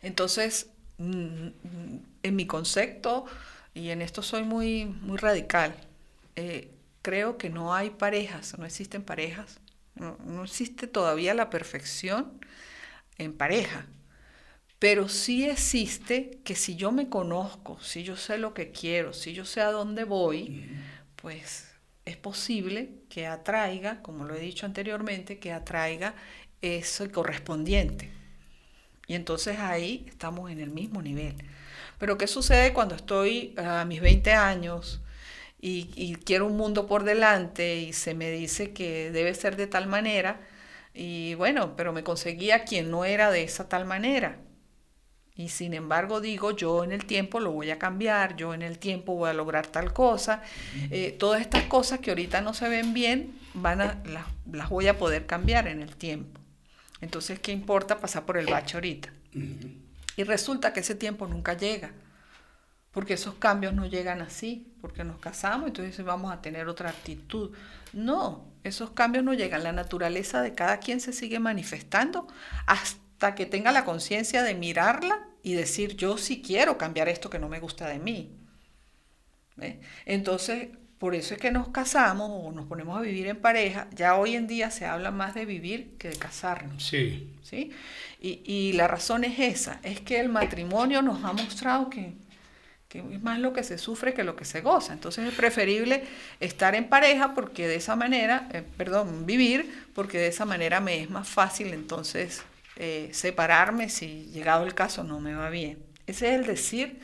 Entonces, 0.00 0.68
mm, 0.98 1.48
en 2.22 2.36
mi 2.36 2.46
concepto, 2.46 3.26
y 3.74 3.90
en 3.90 4.02
esto 4.02 4.22
soy 4.22 4.42
muy, 4.42 4.86
muy 4.86 5.16
radical. 5.16 5.74
Eh, 6.36 6.70
creo 7.02 7.38
que 7.38 7.50
no 7.50 7.74
hay 7.74 7.90
parejas, 7.90 8.58
no 8.58 8.64
existen 8.64 9.02
parejas, 9.02 9.60
no, 9.94 10.44
existe 10.44 10.86
todavía 10.86 11.34
la 11.34 11.50
perfección 11.50 12.40
en 13.18 13.32
pareja, 13.36 13.86
pero 14.78 15.08
sí 15.08 15.44
existe 15.44 16.40
que 16.44 16.54
si 16.54 16.76
yo 16.76 16.92
me 16.92 17.08
conozco, 17.08 17.78
si 17.80 18.02
yo 18.02 18.16
sé 18.16 18.38
lo 18.38 18.54
que 18.54 18.72
quiero, 18.72 19.12
si 19.12 19.32
yo 19.32 19.44
sé 19.44 19.60
a 19.60 19.70
dónde 19.70 20.04
voy, 20.04 20.68
pues 21.16 21.68
es 22.04 22.16
posible 22.16 22.90
que 23.08 23.26
atraiga, 23.26 24.02
como 24.02 24.24
lo 24.24 24.34
he 24.34 24.40
dicho 24.40 24.66
anteriormente, 24.66 25.38
que 25.38 25.52
atraiga 25.52 26.14
eso 26.62 27.08
correspondiente. 27.12 28.10
Y 29.06 29.14
entonces 29.14 29.58
ahí 29.58 30.06
estamos 30.08 30.50
en 30.50 30.60
el 30.60 30.70
mismo 30.70 31.02
nivel. 31.02 31.36
Pero 32.02 32.18
¿qué 32.18 32.26
sucede 32.26 32.72
cuando 32.72 32.96
estoy 32.96 33.54
a 33.56 33.84
mis 33.84 34.00
20 34.00 34.32
años 34.32 35.00
y, 35.60 36.16
quiero 36.24 36.48
un 36.48 36.56
mundo 36.56 36.88
por 36.88 37.04
delante 37.04 37.76
y 37.76 37.92
se 37.92 38.12
me 38.12 38.28
dice 38.32 38.72
que 38.72 39.12
debe 39.12 39.32
ser 39.34 39.54
de 39.54 39.68
tal 39.68 39.86
manera? 39.86 40.40
Y 40.94 41.34
bueno, 41.34 41.76
pero 41.76 41.92
me 41.92 42.02
conseguía 42.02 42.64
quien 42.64 42.90
no 42.90 43.04
era 43.04 43.30
de 43.30 43.44
esa 43.44 43.68
tal 43.68 43.84
manera. 43.84 44.38
Y 45.36 45.50
sin 45.50 45.74
embargo 45.74 46.20
digo, 46.20 46.50
yo 46.50 46.82
en 46.82 46.90
el 46.90 47.04
tiempo 47.04 47.38
lo 47.38 47.52
voy 47.52 47.70
a 47.70 47.78
cambiar, 47.78 48.34
yo 48.34 48.52
en 48.52 48.62
el 48.62 48.80
tiempo 48.80 49.14
voy 49.14 49.30
a 49.30 49.32
lograr 49.32 49.68
tal 49.68 49.92
cosa. 49.92 50.42
Eh, 50.90 51.14
todas 51.16 51.40
estas 51.40 51.66
cosas 51.66 52.00
que 52.00 52.10
ahorita 52.10 52.40
no 52.40 52.52
se 52.52 52.68
ven 52.68 52.94
bien, 52.94 53.38
van 53.54 53.80
a, 53.80 54.02
las, 54.06 54.26
las, 54.50 54.70
voy 54.70 54.88
a 54.88 54.98
poder 54.98 55.26
cambiar 55.26 55.68
en 55.68 55.80
el 55.80 55.94
tiempo. 55.94 56.40
Entonces, 57.00 57.38
¿qué 57.38 57.52
importa 57.52 58.00
pasar 58.00 58.24
por 58.24 58.38
el 58.38 58.46
bache 58.46 58.76
ahorita? 58.76 59.12
Y 60.16 60.24
resulta 60.24 60.72
que 60.72 60.80
ese 60.80 60.94
tiempo 60.94 61.26
nunca 61.26 61.54
llega, 61.54 61.92
porque 62.90 63.14
esos 63.14 63.34
cambios 63.34 63.72
no 63.72 63.86
llegan 63.86 64.20
así, 64.20 64.74
porque 64.80 65.04
nos 65.04 65.18
casamos, 65.18 65.66
y 65.66 65.68
entonces 65.68 66.04
vamos 66.04 66.32
a 66.32 66.42
tener 66.42 66.68
otra 66.68 66.90
actitud. 66.90 67.52
No, 67.92 68.52
esos 68.64 68.90
cambios 68.90 69.24
no 69.24 69.32
llegan. 69.34 69.62
La 69.62 69.72
naturaleza 69.72 70.42
de 70.42 70.54
cada 70.54 70.78
quien 70.78 71.00
se 71.00 71.12
sigue 71.12 71.38
manifestando 71.38 72.26
hasta 72.66 73.34
que 73.34 73.46
tenga 73.46 73.72
la 73.72 73.84
conciencia 73.84 74.42
de 74.42 74.54
mirarla 74.54 75.26
y 75.42 75.54
decir, 75.54 75.96
yo 75.96 76.18
sí 76.18 76.42
quiero 76.42 76.78
cambiar 76.78 77.08
esto 77.08 77.30
que 77.30 77.38
no 77.38 77.48
me 77.48 77.60
gusta 77.60 77.88
de 77.88 77.98
mí. 77.98 78.38
Entonces, 80.04 80.68
por 81.02 81.16
eso 81.16 81.34
es 81.34 81.40
que 81.40 81.50
nos 81.50 81.66
casamos 81.70 82.30
o 82.30 82.52
nos 82.52 82.66
ponemos 82.66 82.96
a 82.96 83.00
vivir 83.00 83.26
en 83.26 83.36
pareja. 83.36 83.88
Ya 83.92 84.14
hoy 84.14 84.36
en 84.36 84.46
día 84.46 84.70
se 84.70 84.86
habla 84.86 85.10
más 85.10 85.34
de 85.34 85.44
vivir 85.46 85.96
que 85.98 86.10
de 86.10 86.16
casarnos. 86.16 86.80
Sí. 86.80 87.28
¿sí? 87.42 87.72
Y, 88.20 88.72
la 88.74 88.86
razón 88.86 89.24
es 89.24 89.36
esa, 89.40 89.80
es 89.82 90.00
que 90.00 90.20
el 90.20 90.28
matrimonio 90.28 91.02
nos 91.02 91.24
ha 91.24 91.32
mostrado 91.32 91.90
que, 91.90 92.12
es 92.88 93.20
más 93.20 93.40
lo 93.40 93.52
que 93.52 93.64
se 93.64 93.78
sufre 93.78 94.14
que 94.14 94.22
lo 94.22 94.36
que 94.36 94.44
se 94.44 94.60
goza. 94.60 94.92
Entonces 94.92 95.26
es 95.26 95.34
preferible 95.34 96.04
estar 96.38 96.76
en 96.76 96.88
pareja 96.88 97.34
porque 97.34 97.66
de 97.66 97.74
esa 97.74 97.96
manera, 97.96 98.48
eh, 98.52 98.62
perdón, 98.76 99.26
vivir, 99.26 99.88
porque 99.96 100.18
de 100.18 100.28
esa 100.28 100.44
manera 100.44 100.78
me 100.78 101.00
es 101.00 101.10
más 101.10 101.28
fácil 101.28 101.74
entonces 101.74 102.44
eh, 102.76 103.08
separarme 103.10 103.88
si 103.88 104.26
llegado 104.26 104.64
el 104.64 104.74
caso 104.74 105.02
no 105.02 105.18
me 105.18 105.34
va 105.34 105.50
bien. 105.50 105.80
Ese 106.06 106.28
es 106.28 106.38
el 106.38 106.46
decir 106.46 107.00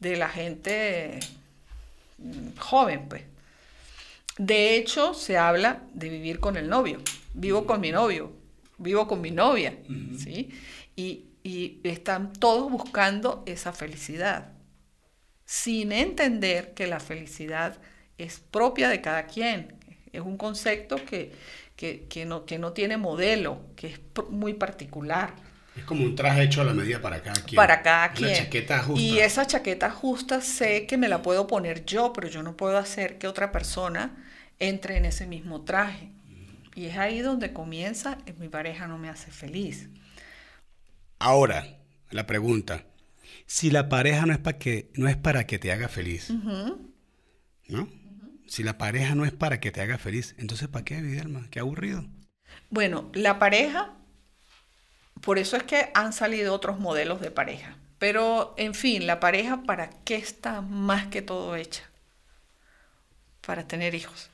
de 0.00 0.16
la 0.16 0.28
gente 0.28 1.20
joven, 2.58 3.08
pues. 3.08 3.22
De 4.36 4.76
hecho, 4.76 5.14
se 5.14 5.36
habla 5.36 5.82
de 5.94 6.08
vivir 6.08 6.38
con 6.38 6.56
el 6.56 6.68
novio. 6.68 7.00
Vivo 7.34 7.66
con 7.66 7.80
mi 7.80 7.90
novio, 7.90 8.32
vivo 8.78 9.06
con 9.06 9.20
mi 9.20 9.30
novia, 9.30 9.76
¿sí? 10.16 10.50
Y, 10.96 11.26
y 11.42 11.80
están 11.84 12.32
todos 12.32 12.70
buscando 12.70 13.42
esa 13.46 13.72
felicidad, 13.72 14.52
sin 15.44 15.92
entender 15.92 16.74
que 16.74 16.86
la 16.86 17.00
felicidad 17.00 17.78
es 18.16 18.38
propia 18.38 18.88
de 18.88 19.00
cada 19.00 19.26
quien. 19.26 19.76
Es 20.12 20.20
un 20.20 20.36
concepto 20.36 20.96
que, 21.04 21.32
que, 21.76 22.06
que, 22.08 22.24
no, 22.24 22.44
que 22.44 22.58
no 22.58 22.72
tiene 22.72 22.96
modelo, 22.96 23.60
que 23.76 23.88
es 23.88 24.00
muy 24.30 24.54
particular. 24.54 25.34
Es 25.78 25.84
como 25.84 26.04
un 26.04 26.16
traje 26.16 26.42
hecho 26.42 26.60
a 26.60 26.64
la 26.64 26.74
medida 26.74 27.00
para 27.00 27.22
cada 27.22 27.40
quien. 27.42 27.56
Para 27.56 27.82
cada 27.82 28.12
quien. 28.12 28.30
Una 28.30 28.38
chaqueta 28.38 28.82
justa. 28.82 29.00
Y 29.00 29.18
esa 29.20 29.46
chaqueta 29.46 29.90
justa 29.90 30.40
sé 30.40 30.86
que 30.86 30.96
me 30.96 31.08
la 31.08 31.22
puedo 31.22 31.46
poner 31.46 31.84
yo, 31.84 32.12
pero 32.12 32.28
yo 32.28 32.42
no 32.42 32.56
puedo 32.56 32.76
hacer 32.78 33.18
que 33.18 33.28
otra 33.28 33.52
persona 33.52 34.16
entre 34.58 34.96
en 34.96 35.04
ese 35.04 35.26
mismo 35.26 35.62
traje. 35.62 36.10
Y 36.74 36.86
es 36.86 36.96
ahí 36.96 37.20
donde 37.20 37.52
comienza, 37.52 38.18
eh, 38.26 38.34
mi 38.38 38.48
pareja 38.48 38.86
no 38.86 38.98
me 38.98 39.08
hace 39.08 39.30
feliz. 39.30 39.88
Ahora, 41.18 41.66
la 42.10 42.26
pregunta, 42.26 42.84
si 43.46 43.70
la 43.70 43.88
pareja 43.88 44.26
no 44.26 44.32
es 44.32 44.38
para 44.38 44.58
que, 44.58 44.90
no 44.94 45.08
es 45.08 45.16
para 45.16 45.46
que 45.46 45.58
te 45.58 45.72
haga 45.72 45.88
feliz, 45.88 46.30
¿no? 47.68 47.88
Si 48.46 48.62
la 48.62 48.78
pareja 48.78 49.14
no 49.14 49.24
es 49.24 49.32
para 49.32 49.60
que 49.60 49.70
te 49.70 49.80
haga 49.80 49.98
feliz, 49.98 50.34
entonces 50.38 50.68
¿para 50.68 50.84
qué, 50.84 51.00
Videlma? 51.00 51.48
Qué 51.50 51.60
aburrido. 51.60 52.06
Bueno, 52.70 53.10
la 53.12 53.38
pareja, 53.38 53.97
por 55.20 55.38
eso 55.38 55.56
es 55.56 55.62
que 55.62 55.90
han 55.94 56.12
salido 56.12 56.54
otros 56.54 56.78
modelos 56.78 57.20
de 57.20 57.30
pareja. 57.30 57.76
Pero, 57.98 58.54
en 58.56 58.74
fin, 58.74 59.06
la 59.06 59.20
pareja, 59.20 59.62
¿para 59.62 59.90
qué 60.04 60.16
está 60.16 60.60
más 60.60 61.08
que 61.08 61.22
todo 61.22 61.56
hecha? 61.56 61.82
Para 63.44 63.66
tener 63.66 63.94
hijos, 63.94 64.30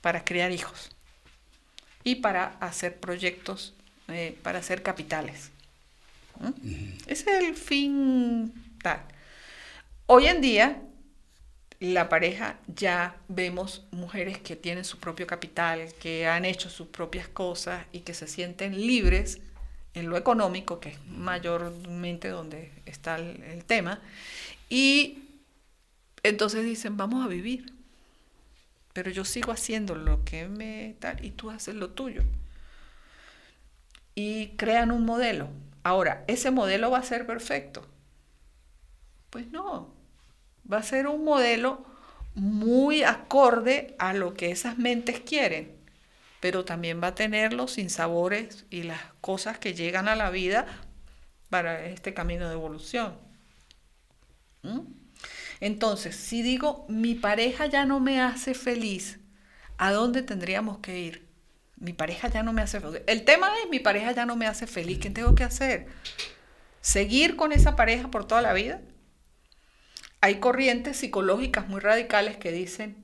para 0.00 0.24
criar 0.24 0.52
hijos 0.52 0.90
y 2.02 2.16
para 2.16 2.56
hacer 2.60 2.98
proyectos, 2.98 3.74
eh, 4.08 4.38
para 4.42 4.60
hacer 4.60 4.82
capitales. 4.82 5.50
Ese 7.06 7.30
es 7.30 7.44
el 7.44 7.54
fin 7.54 8.52
tal. 8.82 9.00
Hoy 10.06 10.26
en 10.26 10.40
día, 10.40 10.82
la 11.80 12.08
pareja 12.08 12.58
ya 12.66 13.16
vemos 13.28 13.84
mujeres 13.90 14.38
que 14.38 14.56
tienen 14.56 14.84
su 14.84 14.98
propio 14.98 15.26
capital, 15.26 15.92
que 16.00 16.26
han 16.26 16.44
hecho 16.44 16.70
sus 16.70 16.88
propias 16.88 17.28
cosas 17.28 17.84
y 17.92 18.00
que 18.00 18.14
se 18.14 18.26
sienten 18.26 18.86
libres 18.86 19.40
en 19.94 20.10
lo 20.10 20.16
económico, 20.16 20.80
que 20.80 20.90
es 20.90 21.06
mayormente 21.06 22.28
donde 22.28 22.72
está 22.84 23.16
el, 23.16 23.64
tema. 23.64 24.00
Y 24.68 25.24
entonces 26.22 26.64
dicen, 26.64 26.96
vamos 26.96 27.24
a 27.24 27.28
vivir. 27.28 27.72
Pero 28.92 29.10
yo 29.10 29.24
sigo 29.24 29.52
haciendo 29.52 29.94
lo 29.94 30.24
que 30.24 30.48
me 30.48 30.96
tal 31.00 31.24
y 31.24 31.30
tú 31.30 31.50
haces 31.50 31.74
lo 31.74 31.90
tuyo. 31.90 32.22
Y 34.14 34.48
crean 34.56 34.90
un 34.90 35.04
modelo. 35.04 35.48
Ahora, 35.82 36.24
¿ese 36.28 36.50
modelo 36.50 36.90
va 36.90 36.98
a 36.98 37.02
ser 37.02 37.26
perfecto? 37.26 37.86
Pues 39.30 39.50
no, 39.50 39.92
va 40.70 40.78
a 40.78 40.82
ser 40.82 41.08
un 41.08 41.24
modelo 41.24 41.84
muy 42.34 43.02
acorde 43.02 43.94
a 43.98 44.12
lo 44.12 44.34
que 44.34 44.50
esas 44.50 44.78
mentes 44.78 45.20
quieren, 45.20 45.73
pero 46.44 46.66
también 46.66 47.02
va 47.02 47.06
a 47.06 47.14
tener 47.14 47.54
los 47.54 47.72
sinsabores 47.72 48.66
y 48.68 48.82
las 48.82 49.00
cosas 49.22 49.58
que 49.58 49.72
llegan 49.72 50.08
a 50.08 50.14
la 50.14 50.28
vida 50.28 50.66
para 51.48 51.86
este 51.86 52.12
camino 52.12 52.48
de 52.48 52.52
evolución. 52.52 53.16
¿Mm? 54.60 54.80
Entonces, 55.60 56.14
si 56.14 56.42
digo, 56.42 56.84
mi 56.90 57.14
pareja 57.14 57.64
ya 57.64 57.86
no 57.86 57.98
me 57.98 58.20
hace 58.20 58.52
feliz, 58.52 59.20
¿a 59.78 59.90
dónde 59.90 60.20
tendríamos 60.20 60.80
que 60.80 60.98
ir? 60.98 61.26
mi 61.76 61.94
pareja 61.94 62.28
ya 62.28 62.42
no 62.42 62.52
me 62.52 62.60
hace 62.60 62.78
feliz. 62.78 63.00
El 63.06 63.24
tema 63.24 63.48
es, 63.62 63.70
mi 63.70 63.80
pareja 63.80 64.12
ya 64.12 64.26
no 64.26 64.36
me 64.36 64.46
hace 64.46 64.66
feliz. 64.66 64.98
¿Qué 64.98 65.08
tengo 65.08 65.34
que 65.34 65.44
hacer? 65.44 65.86
¿Seguir 66.82 67.36
con 67.36 67.52
esa 67.52 67.74
pareja 67.74 68.10
por 68.10 68.26
toda 68.26 68.42
la 68.42 68.52
vida? 68.52 68.82
Hay 70.20 70.40
corrientes 70.40 70.98
psicológicas 70.98 71.68
muy 71.68 71.80
radicales 71.80 72.36
que 72.36 72.52
dicen, 72.52 73.02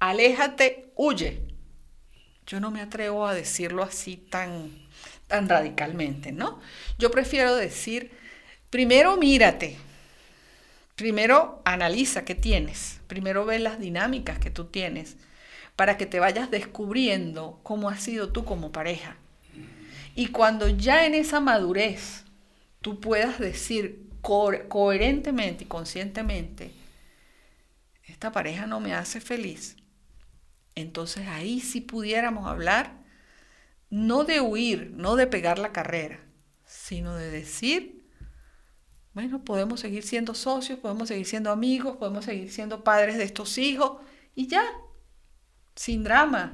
aléjate, 0.00 0.92
huye. 0.96 1.49
Yo 2.50 2.58
no 2.58 2.72
me 2.72 2.80
atrevo 2.80 3.28
a 3.28 3.32
decirlo 3.32 3.84
así 3.84 4.16
tan, 4.16 4.72
tan 5.28 5.48
radicalmente, 5.48 6.32
¿no? 6.32 6.58
Yo 6.98 7.12
prefiero 7.12 7.54
decir, 7.54 8.10
primero 8.70 9.16
mírate, 9.16 9.76
primero 10.96 11.62
analiza 11.64 12.24
qué 12.24 12.34
tienes, 12.34 12.98
primero 13.06 13.44
ve 13.44 13.60
las 13.60 13.78
dinámicas 13.78 14.40
que 14.40 14.50
tú 14.50 14.64
tienes 14.64 15.16
para 15.76 15.96
que 15.96 16.06
te 16.06 16.18
vayas 16.18 16.50
descubriendo 16.50 17.60
cómo 17.62 17.88
has 17.88 18.02
sido 18.02 18.32
tú 18.32 18.44
como 18.44 18.72
pareja. 18.72 19.14
Y 20.16 20.26
cuando 20.26 20.66
ya 20.66 21.06
en 21.06 21.14
esa 21.14 21.38
madurez 21.38 22.24
tú 22.80 22.98
puedas 22.98 23.38
decir 23.38 24.08
coherentemente 24.22 25.62
y 25.62 25.68
conscientemente, 25.68 26.72
esta 28.08 28.32
pareja 28.32 28.66
no 28.66 28.80
me 28.80 28.92
hace 28.92 29.20
feliz, 29.20 29.76
entonces 30.74 31.28
ahí 31.28 31.60
sí 31.60 31.80
pudiéramos 31.80 32.46
hablar 32.46 33.00
no 33.90 34.24
de 34.24 34.40
huir, 34.40 34.92
no 34.96 35.16
de 35.16 35.26
pegar 35.26 35.58
la 35.58 35.72
carrera, 35.72 36.20
sino 36.64 37.16
de 37.16 37.30
decir, 37.30 38.06
bueno, 39.12 39.44
podemos 39.44 39.80
seguir 39.80 40.04
siendo 40.04 40.34
socios, 40.34 40.78
podemos 40.78 41.08
seguir 41.08 41.26
siendo 41.26 41.50
amigos, 41.50 41.96
podemos 41.96 42.24
seguir 42.24 42.50
siendo 42.50 42.84
padres 42.84 43.18
de 43.18 43.24
estos 43.24 43.58
hijos 43.58 44.00
y 44.36 44.46
ya, 44.46 44.64
sin 45.74 46.04
drama. 46.04 46.52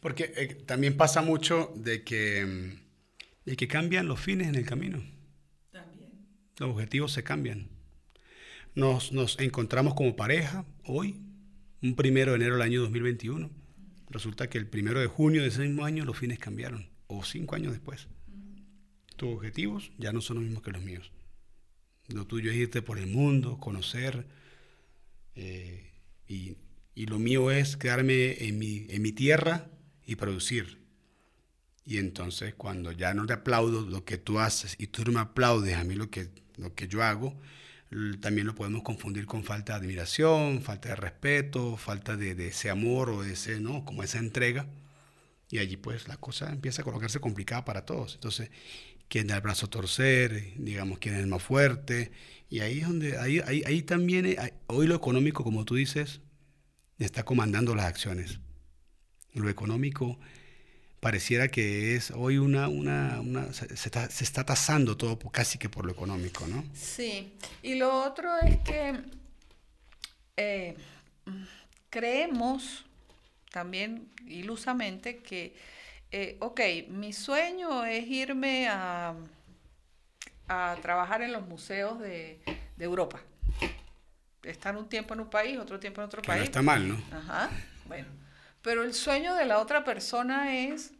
Porque 0.00 0.32
eh, 0.36 0.54
también 0.66 0.96
pasa 0.96 1.20
mucho 1.20 1.72
de 1.76 2.02
que, 2.02 2.46
mm, 2.46 3.44
de 3.44 3.56
que 3.56 3.68
cambian 3.68 4.08
los 4.08 4.18
fines 4.18 4.48
en 4.48 4.54
el 4.54 4.64
camino. 4.64 5.02
También. 5.70 6.12
Los 6.58 6.70
objetivos 6.70 7.12
se 7.12 7.22
cambian. 7.22 7.68
Nos, 8.74 9.12
nos 9.12 9.38
encontramos 9.38 9.94
como 9.94 10.16
pareja 10.16 10.64
hoy, 10.84 11.20
un 11.82 11.94
primero 11.94 12.32
de 12.32 12.36
enero 12.36 12.54
del 12.54 12.62
año 12.62 12.80
2021. 12.82 13.50
Resulta 14.10 14.48
que 14.48 14.58
el 14.58 14.66
primero 14.66 15.00
de 15.00 15.06
junio 15.06 15.42
de 15.42 15.48
ese 15.48 15.60
mismo 15.60 15.84
año 15.84 16.04
los 16.04 16.16
fines 16.16 16.38
cambiaron, 16.38 16.88
o 17.06 17.24
cinco 17.24 17.56
años 17.56 17.72
después. 17.72 18.08
Tus 19.16 19.34
objetivos 19.34 19.92
ya 19.98 20.12
no 20.12 20.20
son 20.20 20.36
los 20.36 20.44
mismos 20.44 20.62
que 20.62 20.70
los 20.70 20.82
míos. 20.82 21.12
Lo 22.08 22.26
tuyo 22.26 22.50
es 22.50 22.56
irte 22.56 22.80
por 22.80 22.98
el 22.98 23.08
mundo, 23.08 23.58
conocer 23.58 24.26
eh, 25.34 25.92
y 26.26 26.56
y 26.98 27.06
lo 27.06 27.20
mío 27.20 27.52
es 27.52 27.76
quedarme 27.76 28.48
en 28.48 28.58
mi, 28.58 28.84
en 28.88 29.02
mi 29.02 29.12
tierra 29.12 29.70
y 30.04 30.16
producir. 30.16 30.84
Y 31.84 31.98
entonces 31.98 32.54
cuando 32.56 32.90
ya 32.90 33.14
no 33.14 33.24
te 33.24 33.34
aplaudo 33.34 33.82
lo 33.82 34.04
que 34.04 34.18
tú 34.18 34.40
haces 34.40 34.74
y 34.80 34.88
tú 34.88 35.04
no 35.04 35.12
me 35.12 35.20
aplaudes 35.20 35.76
a 35.76 35.84
mí 35.84 35.94
lo 35.94 36.10
que, 36.10 36.28
lo 36.56 36.74
que 36.74 36.88
yo 36.88 37.04
hago, 37.04 37.40
también 38.20 38.46
lo 38.46 38.54
podemos 38.54 38.82
confundir 38.82 39.26
con 39.26 39.44
falta 39.44 39.72
de 39.74 39.86
admiración, 39.86 40.62
falta 40.62 40.90
de 40.90 40.96
respeto, 40.96 41.76
falta 41.76 42.16
de, 42.16 42.34
de, 42.34 42.48
ese 42.48 42.70
amor 42.70 43.10
o 43.10 43.22
de 43.22 43.32
ese, 43.32 43.60
¿no? 43.60 43.84
Como 43.84 44.02
esa 44.02 44.18
entrega. 44.18 44.66
Y 45.50 45.58
allí 45.58 45.76
pues 45.76 46.08
la 46.08 46.18
cosa 46.18 46.50
empieza 46.50 46.82
a 46.82 46.84
colocarse 46.84 47.20
complicada 47.20 47.64
para 47.64 47.86
todos. 47.86 48.14
Entonces, 48.14 48.50
quién 49.08 49.26
da 49.26 49.36
el 49.36 49.40
brazo 49.40 49.66
a 49.66 49.70
torcer, 49.70 50.54
digamos, 50.56 50.98
quién 50.98 51.14
es 51.14 51.20
el 51.20 51.26
más 51.26 51.42
fuerte. 51.42 52.12
Y 52.50 52.60
ahí 52.60 52.80
es 52.80 52.86
donde, 52.86 53.18
ahí, 53.18 53.40
ahí, 53.46 53.62
ahí 53.66 53.82
también, 53.82 54.36
hoy 54.66 54.86
lo 54.86 54.94
económico, 54.94 55.42
como 55.44 55.64
tú 55.64 55.74
dices, 55.74 56.20
está 56.98 57.24
comandando 57.24 57.74
las 57.74 57.86
acciones. 57.86 58.40
Lo 59.32 59.48
económico 59.48 60.18
pareciera 61.00 61.48
que 61.48 61.94
es 61.94 62.10
hoy 62.10 62.38
una, 62.38 62.68
una, 62.68 63.52
se, 63.52 63.72
está, 63.72 64.08
se, 64.10 64.24
está, 64.24 64.44
tasando 64.44 64.96
todo 64.96 65.18
casi 65.30 65.58
que 65.58 65.68
por 65.68 65.84
lo 65.84 65.92
económico, 65.92 66.46
¿no? 66.46 66.64
Sí, 66.74 67.34
y 67.62 67.74
lo 67.76 68.04
otro 68.04 68.36
es 68.38 68.58
que 68.58 69.00
eh, 70.36 70.76
creemos 71.90 72.84
también 73.50 74.08
ilusamente 74.26 75.18
que, 75.18 75.56
eh, 76.10 76.36
ok, 76.40 76.60
mi 76.88 77.12
sueño 77.12 77.84
es 77.84 78.06
irme 78.06 78.68
a, 78.68 79.14
a 80.48 80.76
trabajar 80.82 81.22
en 81.22 81.32
los 81.32 81.46
museos 81.46 81.98
de, 82.00 82.40
de 82.76 82.84
Europa 82.84 83.20
estar 84.42 84.76
un 84.76 84.88
tiempo 84.88 85.14
en 85.14 85.20
un 85.20 85.30
país, 85.30 85.58
otro 85.58 85.78
tiempo 85.78 86.00
en 86.00 86.06
otro 86.06 86.22
país. 86.22 86.40
No 86.40 86.44
está 86.44 86.62
mal, 86.62 86.88
¿no? 86.88 87.00
Ajá, 87.12 87.50
bueno. 87.86 88.06
Pero 88.68 88.82
el 88.82 88.92
sueño 88.92 89.34
de 89.34 89.46
la 89.46 89.60
otra 89.60 89.82
persona 89.82 90.54
es 90.54 90.92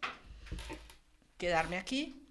quedarme 1.37 1.76
aquí, 1.76 2.26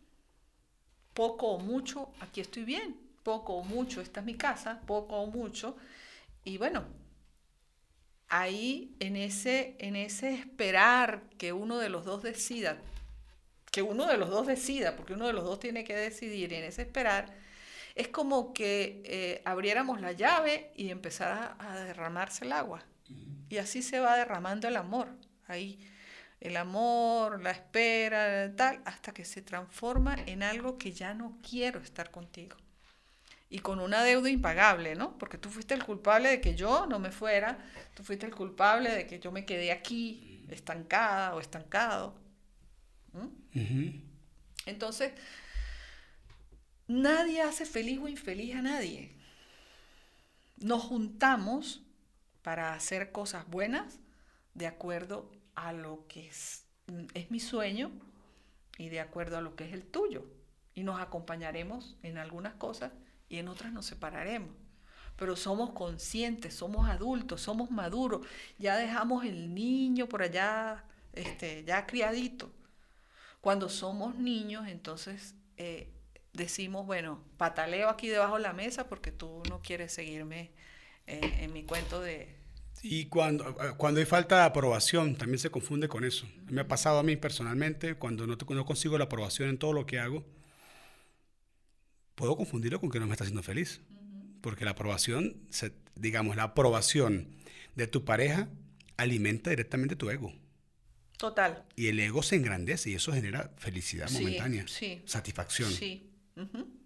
poco 1.14 1.50
o 1.50 1.60
mucho, 1.60 2.10
aquí 2.22 2.42
estoy 2.42 2.64
bien, 2.64 3.00
poco 3.22 3.54
o 3.54 3.64
mucho, 3.64 4.02
esta 4.02 4.22
es 4.22 4.26
mi 4.26 4.34
casa, 4.34 4.82
poco 4.88 5.18
o 5.18 5.28
mucho, 5.28 5.78
y 6.44 6.58
bueno, 6.58 6.86
ahí 8.30 8.96
en 9.00 9.16
ese, 9.16 9.76
en 9.78 9.96
ese 9.96 10.34
esperar 10.34 11.22
que 11.38 11.54
uno 11.54 11.78
de 11.78 11.90
los 11.90 12.04
dos 12.04 12.24
decida, 12.24 12.80
que 13.72 13.84
uno 13.84 14.08
de 14.08 14.18
los 14.18 14.32
dos 14.32 14.48
decida, 14.48 14.96
porque 14.96 15.14
uno 15.14 15.28
de 15.28 15.34
los 15.34 15.44
dos 15.44 15.60
tiene 15.60 15.84
que 15.84 15.96
decidir, 15.96 16.52
en 16.52 16.64
ese 16.64 16.82
esperar, 16.82 17.32
es 17.94 18.08
como 18.08 18.56
que 18.56 19.04
eh, 19.06 19.44
abriéramos 19.46 20.02
la 20.02 20.14
llave 20.14 20.72
y 20.76 20.90
empezara 20.90 21.56
a 21.60 21.78
derramarse 21.78 22.44
el 22.44 22.54
agua. 22.54 22.84
Y 23.50 23.60
así 23.60 23.84
se 23.84 24.00
va 24.00 24.18
derramando 24.18 24.68
el 24.68 24.76
amor. 24.76 25.08
Ahí 25.48 25.80
el 26.40 26.56
amor, 26.58 27.42
la 27.42 27.52
espera, 27.52 28.56
tal, 28.56 28.82
hasta 28.86 29.14
que 29.14 29.26
se 29.26 29.42
transforma 29.42 30.16
en 30.26 30.44
algo 30.44 30.78
que 30.78 30.92
ya 30.92 31.14
no 31.14 31.40
quiero 31.48 31.80
estar 31.80 32.12
contigo. 32.12 32.58
Y 33.50 33.60
con 33.60 33.80
una 33.80 34.04
deuda 34.04 34.30
impagable, 34.30 34.96
¿no? 34.96 35.18
Porque 35.18 35.38
tú 35.38 35.50
fuiste 35.50 35.74
el 35.74 35.84
culpable 35.84 36.30
de 36.30 36.42
que 36.42 36.56
yo 36.56 36.86
no 36.86 37.00
me 37.00 37.12
fuera, 37.12 37.58
tú 37.96 38.04
fuiste 38.04 38.26
el 38.26 38.36
culpable 38.36 38.92
de 38.92 39.08
que 39.08 39.20
yo 39.20 39.32
me 39.32 39.46
quedé 39.46 39.72
aquí, 39.72 40.46
estancada 40.50 41.34
o 41.34 41.40
estancado. 41.40 42.14
Entonces, 44.66 45.14
nadie 46.88 47.42
hace 47.42 47.66
feliz 47.66 48.00
o 48.00 48.08
infeliz 48.08 48.56
a 48.56 48.62
nadie. 48.62 49.16
Nos 50.58 50.84
juntamos 50.84 51.82
para 52.42 52.74
hacer 52.74 53.12
cosas 53.12 53.48
buenas 53.48 54.00
de 54.54 54.68
acuerdo 54.68 55.32
a 55.58 55.74
lo 55.74 56.08
que 56.08 56.28
es, 56.28 56.66
es 57.16 57.32
mi 57.32 57.40
sueño 57.40 57.92
y 58.78 58.90
de 58.90 59.02
acuerdo 59.02 59.38
a 59.38 59.42
lo 59.42 59.56
que 59.56 59.66
es 59.66 59.74
el 59.74 59.84
tuyo. 59.84 60.24
Y 60.76 60.84
nos 60.84 61.02
acompañaremos 61.02 61.98
en 62.04 62.20
algunas 62.20 62.54
cosas 62.54 62.94
y 63.28 63.40
en 63.40 63.48
otras 63.48 63.74
nos 63.74 63.88
separaremos. 63.88 64.52
Pero 65.18 65.36
somos 65.36 65.72
conscientes, 65.72 66.54
somos 66.54 66.88
adultos, 66.88 67.42
somos 67.42 67.72
maduros. 67.72 68.26
Ya 68.60 68.78
dejamos 68.78 69.26
el 69.26 69.56
niño 69.56 70.08
por 70.08 70.22
allá, 70.22 70.86
este, 71.14 71.64
ya 71.66 71.88
criadito. 71.88 72.52
Cuando 73.42 73.68
somos 73.68 74.16
niños, 74.16 74.68
entonces 74.68 75.34
eh, 75.58 75.92
decimos, 76.34 76.86
bueno, 76.86 77.24
pataleo 77.38 77.90
aquí 77.90 78.08
debajo 78.08 78.36
de 78.36 78.44
la 78.44 78.54
mesa 78.54 78.88
porque 78.88 79.12
tú 79.12 79.42
no 79.50 79.60
quieres 79.62 79.92
seguirme 79.92 80.52
eh, 81.08 81.38
en 81.40 81.52
mi 81.52 81.64
cuento 81.64 82.00
de... 82.00 82.36
Y 82.82 83.06
cuando, 83.06 83.50
eh, 83.50 83.74
cuando 83.78 84.00
hay 84.00 84.06
falta 84.06 84.40
de 84.40 84.44
aprobación, 84.46 85.16
también 85.16 85.40
se 85.40 85.50
confunde 85.50 85.88
con 85.88 86.04
eso. 86.04 86.28
Me 86.50 86.62
ha 86.62 86.68
pasado 86.68 87.00
a 87.00 87.04
mí 87.04 87.16
personalmente, 87.16 87.96
cuando 87.96 88.28
no, 88.28 88.38
no 88.38 88.66
consigo 88.66 88.98
la 88.98 89.06
aprobación 89.06 89.50
en 89.50 89.58
todo 89.58 89.74
lo 89.74 89.86
que 89.86 90.00
hago, 90.00 90.24
puedo 92.16 92.36
confundirlo 92.36 92.80
con 92.80 92.90
que 92.90 93.00
no 93.00 93.08
me 93.08 93.14
está 93.14 93.24
haciendo 93.24 93.44
feliz. 93.44 93.82
Porque 94.42 94.66
la 94.66 94.72
aprobación, 94.72 95.38
digamos, 95.96 96.36
la 96.36 96.44
aprobación 96.44 97.28
de 97.76 97.88
tu 97.88 98.06
pareja 98.06 98.50
alimenta 98.98 99.50
directamente 99.50 99.96
tu 99.96 100.10
ego. 100.10 100.34
Total. 101.18 101.66
Y 101.76 101.88
el 101.88 102.00
ego 102.00 102.22
se 102.22 102.36
engrandece 102.36 102.92
y 102.92 102.94
eso 102.94 103.12
genera 103.12 103.52
felicidad 103.58 104.10
momentánea, 104.12 104.66
satisfacción. 105.06 105.72
Sí. 105.72 106.12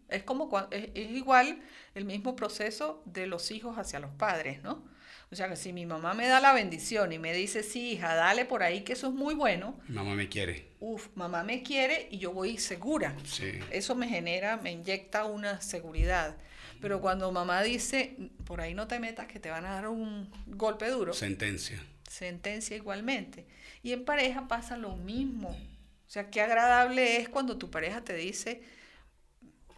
Es 0.08 0.24
como 0.24 0.50
es, 0.72 0.90
igual 0.96 1.62
el 1.96 2.06
mismo 2.06 2.36
proceso 2.36 3.04
de 3.06 3.28
los 3.28 3.52
hijos 3.52 3.78
hacia 3.78 4.00
los 4.00 4.12
padres, 4.12 4.64
¿no? 4.64 4.86
O 5.32 5.36
sea 5.36 5.48
que 5.48 5.56
si 5.56 5.72
mi 5.72 5.86
mamá 5.86 6.14
me 6.14 6.28
da 6.28 6.42
la 6.42 6.52
bendición 6.52 7.14
y 7.14 7.18
me 7.18 7.34
dice, 7.34 7.64
sí, 7.64 7.92
hija, 7.92 8.16
dale 8.16 8.44
por 8.44 8.64
ahí 8.64 8.82
que 8.82 8.94
eso 8.94 9.08
es 9.08 9.14
muy 9.14 9.34
bueno. 9.34 9.80
Mamá 9.88 10.14
me 10.14 10.28
quiere. 10.28 10.68
Uf, 10.82 11.08
mamá 11.16 11.44
me 11.44 11.64
quiere 11.64 12.10
y 12.12 12.18
yo 12.18 12.34
voy 12.34 12.58
segura. 12.58 13.16
Sí. 13.24 13.52
Eso 13.72 13.96
me 13.96 14.10
genera, 14.10 14.58
me 14.58 14.74
inyecta 14.74 15.24
una 15.24 15.62
seguridad. 15.62 16.36
Pero 16.82 17.00
cuando 17.00 17.32
mamá 17.32 17.64
dice, 17.64 18.18
por 18.44 18.60
ahí 18.60 18.74
no 18.74 18.88
te 18.88 19.00
metas 19.00 19.28
que 19.28 19.40
te 19.40 19.50
van 19.50 19.66
a 19.66 19.76
dar 19.76 19.88
un 19.88 20.30
golpe 20.48 20.90
duro. 20.90 21.14
Sentencia. 21.14 21.82
Sentencia 22.10 22.76
igualmente. 22.76 23.46
Y 23.84 23.94
en 23.94 24.04
pareja 24.04 24.50
pasa 24.50 24.76
lo 24.76 24.98
mismo. 24.98 25.50
O 25.50 26.10
sea, 26.10 26.30
qué 26.30 26.42
agradable 26.42 27.22
es 27.22 27.30
cuando 27.30 27.58
tu 27.58 27.72
pareja 27.72 28.02
te 28.02 28.16
dice, 28.16 28.64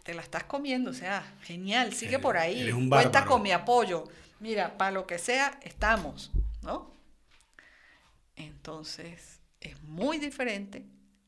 te 0.02 0.14
la 0.14 0.22
estás 0.22 0.42
comiendo, 0.42 0.90
o 0.90 0.94
sea, 0.94 1.24
genial, 1.42 1.94
sigue 1.94 2.18
por 2.18 2.36
ahí, 2.36 2.72
cuenta 2.88 3.24
con 3.24 3.40
mi 3.40 3.52
apoyo. 3.52 4.08
Mira, 4.44 4.76
para 4.76 4.90
lo 4.90 5.06
que 5.06 5.18
sea, 5.18 5.58
estamos, 5.62 6.30
¿no? 6.60 6.94
Entonces, 8.36 9.40
es 9.58 9.80
muy 9.84 10.18
diferente 10.18 10.84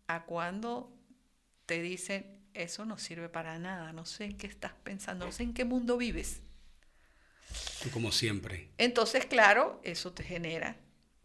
a 0.07 0.25
cuando 0.25 0.93
te 1.65 1.81
dicen, 1.81 2.43
eso 2.53 2.85
no 2.85 2.99
sirve 2.99 3.31
para 3.31 3.59
nada, 3.59 3.95
no 3.95 4.05
sé 4.05 4.25
en 4.25 4.37
qué 4.37 4.47
estás 4.47 4.73
pensando, 4.85 5.25
no 5.25 5.33
sé 5.33 5.45
en 5.45 5.55
qué 5.55 5.65
mundo 5.65 5.97
vives. 5.97 6.41
Tú 7.83 7.91
como 7.91 8.13
siempre. 8.13 8.69
Entonces, 8.77 9.25
claro, 9.25 9.81
eso 9.83 10.13
te 10.13 10.23
genera 10.23 10.77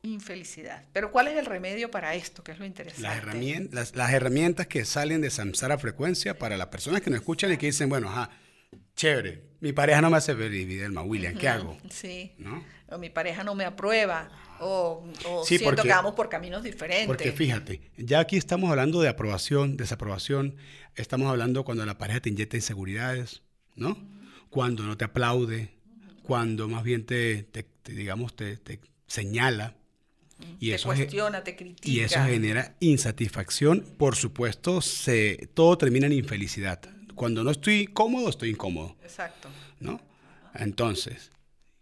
infelicidad. 0.01 0.86
Pero 0.93 1.12
¿cuál 1.12 1.27
es 1.27 1.38
el 1.38 1.45
remedio 1.45 1.91
para 1.91 2.15
esto? 2.15 2.41
Que 2.41 2.54
es 2.54 2.60
lo 2.60 2.65
interesante. 2.65 3.06
Las 3.06 3.17
herramientas, 3.17 3.95
las, 3.97 4.13
herramientas 4.13 4.65
que 4.67 4.86
salen 4.86 5.19
de 5.19 5.30
Samsara 5.30 5.77
Frecuencia 5.77 6.39
para 6.39 6.56
las 6.56 6.67
personas 6.67 7.01
que 7.01 7.10
nos 7.10 7.19
escuchan 7.19 7.51
y 7.51 7.58
que 7.58 7.65
dicen, 7.65 7.89
bueno, 7.89 8.08
ajá, 8.08 8.30
chévere, 8.95 9.50
mi 9.62 9.74
pareja 9.74 10.02
no 10.02 10.10
me 10.10 10.17
hace 10.17 10.36
feliz, 10.36 10.67
Videlma, 10.67 11.04
William, 11.04 11.36
¿qué 11.36 11.47
hago? 11.47 11.78
Sí. 11.89 12.34
¿No? 12.38 12.63
O 12.89 12.97
mi 12.97 13.10
pareja 13.10 13.43
no 13.43 13.56
me 13.56 13.63
aprueba, 13.63 14.30
o, 14.60 15.08
siento 15.45 15.82
que 15.82 15.89
vamos 15.89 16.13
por 16.13 16.30
caminos 16.30 16.63
diferentes. 16.63 17.08
Porque 17.08 17.32
fíjate, 17.32 17.80
ya 17.95 18.19
aquí 18.19 18.38
estamos 18.38 18.69
hablando 18.69 19.02
de 19.02 19.08
aprobación, 19.08 19.78
desaprobación, 19.78 20.56
estamos 20.95 21.30
hablando 21.30 21.63
cuando 21.63 21.86
la 21.86 21.97
pareja 21.97 22.19
te 22.19 22.30
inyecta 22.30 22.58
inseguridades, 22.58 23.43
¿no? 23.76 23.97
Cuando 24.50 24.84
no 24.84 24.97
te 24.97 25.06
aplaude, 25.06 25.69
cuando 26.24 26.67
más 26.67 26.84
bien 26.84 27.06
te, 27.06 27.47
digamos, 27.86 28.36
te, 28.36 28.58
te 28.58 28.82
señala, 29.08 29.76
y 30.60 30.69
te 30.69 30.76
eso 30.76 30.88
cuestiona, 30.88 31.43
te 31.43 31.56
critica. 31.56 31.89
Y 31.89 32.00
eso 32.02 32.19
genera 32.26 32.76
insatisfacción. 32.80 33.86
Por 33.97 34.15
supuesto, 34.15 34.82
se, 34.82 35.50
todo 35.54 35.78
termina 35.78 36.08
en 36.08 36.13
infelicidad. 36.13 36.82
Cuando 37.21 37.43
no 37.43 37.51
estoy 37.51 37.86
cómodo, 37.86 38.29
estoy 38.29 38.49
incómodo. 38.49 38.95
Exacto. 39.03 39.47
¿No? 39.79 40.01
Entonces, 40.55 41.29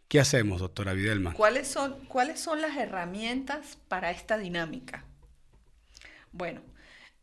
¿qué 0.10 0.20
hacemos, 0.20 0.60
doctora 0.60 0.92
Videlma? 0.92 1.34
¿Cuáles 1.34 1.66
son, 1.70 1.94
¿Cuáles 2.08 2.42
son 2.42 2.60
las 2.60 2.76
herramientas 2.76 3.78
para 3.88 4.12
esta 4.12 4.38
dinámica? 4.38 5.06
Bueno, 6.34 6.60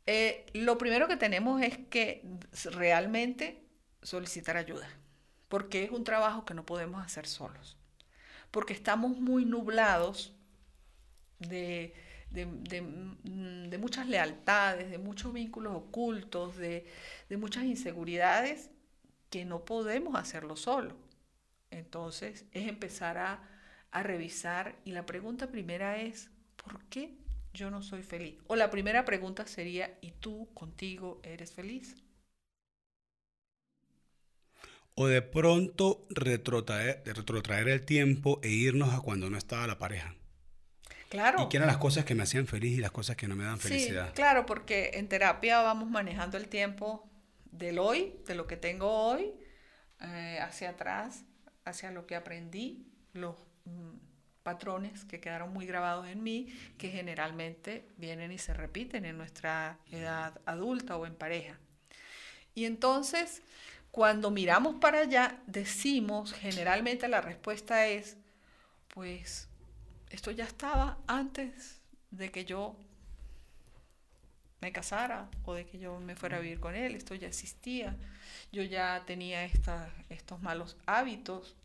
eh, 0.06 0.46
lo 0.54 0.78
primero 0.78 1.08
que 1.08 1.18
tenemos 1.18 1.60
es 1.60 1.76
que 1.90 2.22
realmente 2.64 3.62
solicitar 4.00 4.56
ayuda, 4.56 4.88
porque 5.48 5.84
es 5.84 5.90
un 5.90 6.02
trabajo 6.02 6.46
que 6.46 6.54
no 6.54 6.64
podemos 6.64 7.04
hacer 7.04 7.26
solos, 7.26 7.76
porque 8.50 8.72
estamos 8.72 9.18
muy 9.18 9.44
nublados 9.44 10.32
de, 11.38 11.92
mm, 12.30 13.68
de, 13.68 13.78
muchas 13.78 14.08
lealtades, 14.08 14.90
de 14.90 14.98
muchos 14.98 15.32
vínculos 15.32 15.74
ocultos, 15.74 16.56
de, 16.56 16.86
muchas 17.38 17.64
inseguridades 17.64 18.70
que 19.30 19.44
no 19.44 19.64
podemos 19.64 20.16
hacerlo 20.16 20.56
solo. 20.56 20.96
Entonces 21.70 22.46
es 22.52 22.68
empezar 22.68 23.18
a, 23.18 23.48
a 23.90 24.02
revisar 24.02 24.76
y 24.84 24.92
la 24.92 25.06
pregunta 25.06 25.50
primera 25.50 26.00
es, 26.00 26.30
¿por 26.56 26.84
qué 26.84 27.16
yo 27.52 27.70
no 27.70 27.82
soy 27.82 28.02
feliz? 28.02 28.36
O 28.46 28.56
la 28.56 28.70
primera 28.70 29.04
pregunta 29.04 29.46
sería, 29.46 29.98
¿y 30.00 30.12
tú 30.12 30.48
contigo 30.54 31.20
eres 31.24 31.52
feliz? 31.52 31.96
O 34.94 35.08
de 35.08 35.20
pronto 35.20 36.06
retrotraer, 36.08 37.02
retrotraer 37.04 37.68
el 37.68 37.84
tiempo 37.84 38.40
e 38.42 38.48
irnos 38.48 38.94
a 38.94 39.00
cuando 39.00 39.28
no 39.28 39.36
estaba 39.36 39.66
la 39.66 39.78
pareja. 39.78 40.14
Claro. 41.08 41.44
Y 41.44 41.48
qué 41.48 41.58
eran 41.58 41.68
las 41.68 41.78
cosas 41.78 42.04
que 42.04 42.14
me 42.14 42.24
hacían 42.24 42.46
feliz 42.46 42.78
y 42.78 42.80
las 42.80 42.90
cosas 42.90 43.16
que 43.16 43.28
no 43.28 43.36
me 43.36 43.44
dan 43.44 43.58
felicidad. 43.58 44.08
Sí, 44.08 44.14
claro, 44.14 44.46
porque 44.46 44.92
en 44.94 45.08
terapia 45.08 45.60
vamos 45.62 45.88
manejando 45.88 46.36
el 46.36 46.48
tiempo 46.48 47.08
del 47.50 47.78
hoy, 47.78 48.14
de 48.26 48.34
lo 48.34 48.46
que 48.46 48.56
tengo 48.56 48.90
hoy, 48.90 49.32
eh, 50.00 50.38
hacia 50.42 50.70
atrás, 50.70 51.24
hacia 51.64 51.90
lo 51.90 52.06
que 52.06 52.16
aprendí, 52.16 52.86
los 53.12 53.36
mm, 53.64 53.96
patrones 54.42 55.04
que 55.04 55.20
quedaron 55.20 55.52
muy 55.52 55.66
grabados 55.66 56.06
en 56.06 56.22
mí, 56.22 56.48
que 56.78 56.90
generalmente 56.90 57.88
vienen 57.96 58.30
y 58.32 58.38
se 58.38 58.54
repiten 58.54 59.04
en 59.04 59.16
nuestra 59.16 59.78
edad 59.90 60.40
adulta 60.44 60.96
o 60.96 61.06
en 61.06 61.14
pareja. 61.14 61.58
Y 62.54 62.64
entonces, 62.64 63.42
cuando 63.90 64.30
miramos 64.30 64.76
para 64.76 65.00
allá, 65.00 65.40
decimos, 65.46 66.32
generalmente 66.32 67.08
la 67.08 67.20
respuesta 67.20 67.86
es, 67.86 68.16
pues 68.88 69.48
esto 70.10 70.30
ya 70.30 70.44
estaba 70.44 70.98
antes 71.06 71.80
de 72.10 72.30
que 72.30 72.44
yo 72.44 72.76
me 74.60 74.72
casara 74.72 75.28
o 75.44 75.54
de 75.54 75.66
que 75.66 75.78
yo 75.78 75.98
me 76.00 76.16
fuera 76.16 76.38
a 76.38 76.40
vivir 76.40 76.60
con 76.60 76.74
él, 76.74 76.94
esto 76.94 77.14
ya 77.14 77.28
existía. 77.28 77.96
Yo 78.52 78.62
ya 78.62 79.04
tenía 79.06 79.44
estos 79.44 80.40
malos 80.42 80.76
hábitos. 80.86 81.56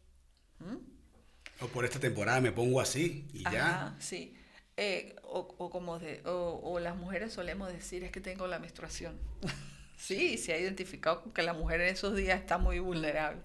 O 1.60 1.68
por 1.68 1.86
esta 1.86 2.00
temporada 2.00 2.42
me 2.42 2.52
pongo 2.52 2.82
así 2.82 3.28
y 3.34 3.44
ya. 3.44 3.96
Sí. 4.00 4.36
Eh, 4.78 5.16
o, 5.24 5.70
como 5.70 6.00
de, 6.00 6.22
o, 6.26 6.80
las 6.80 6.96
mujeres 6.96 7.34
solemos 7.34 7.72
decir 7.72 8.04
es 8.04 8.12
que 8.12 8.22
tengo 8.22 8.48
la 8.48 8.60
menstruación. 8.60 9.18
sí, 9.98 10.38
se 10.38 10.54
ha 10.54 10.60
identificado 10.60 11.32
que 11.34 11.44
la 11.44 11.54
mujer 11.54 11.82
en 11.82 11.90
esos 11.90 12.16
días 12.16 12.40
está 12.40 12.58
muy 12.58 12.80
vulnerable. 12.80 13.42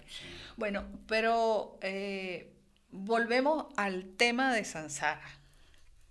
Bueno, 0.55 0.85
pero 1.07 1.77
eh, 1.81 2.56
volvemos 2.89 3.67
al 3.75 4.05
tema 4.15 4.53
de 4.53 4.63
Sansara. 4.63 5.29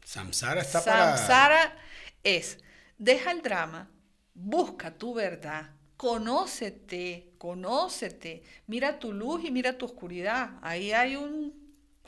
Samsara 0.05 0.61
está 0.61 0.85
para... 0.85 1.17
Samsara 1.17 1.77
es, 2.23 2.59
deja 2.99 3.31
el 3.31 3.43
drama, 3.43 3.91
busca 4.35 4.97
tu 4.97 5.15
verdad, 5.15 5.71
conócete, 5.97 7.33
conócete, 7.39 8.43
mira 8.67 8.99
tu 8.99 9.13
luz 9.13 9.45
y 9.45 9.51
mira 9.51 9.79
tu 9.79 9.87
oscuridad. 9.87 10.59
Ahí 10.63 10.93
hay 10.93 11.17
un, 11.17 11.55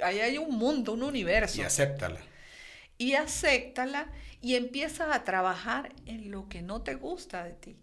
ahí 0.03 0.21
hay 0.21 0.39
un 0.39 0.57
mundo, 0.57 0.93
un 0.93 1.03
universo. 1.03 1.61
Y 1.61 1.65
acéptala. 1.65 2.21
Y 2.99 3.15
acéptala 3.15 4.11
y 4.41 4.57
empieza 4.57 5.15
a 5.15 5.25
trabajar 5.25 5.93
en 6.07 6.31
lo 6.31 6.49
que 6.49 6.63
no 6.63 6.83
te 6.83 6.95
gusta 6.95 7.45
de 7.45 7.53
ti. 7.53 7.77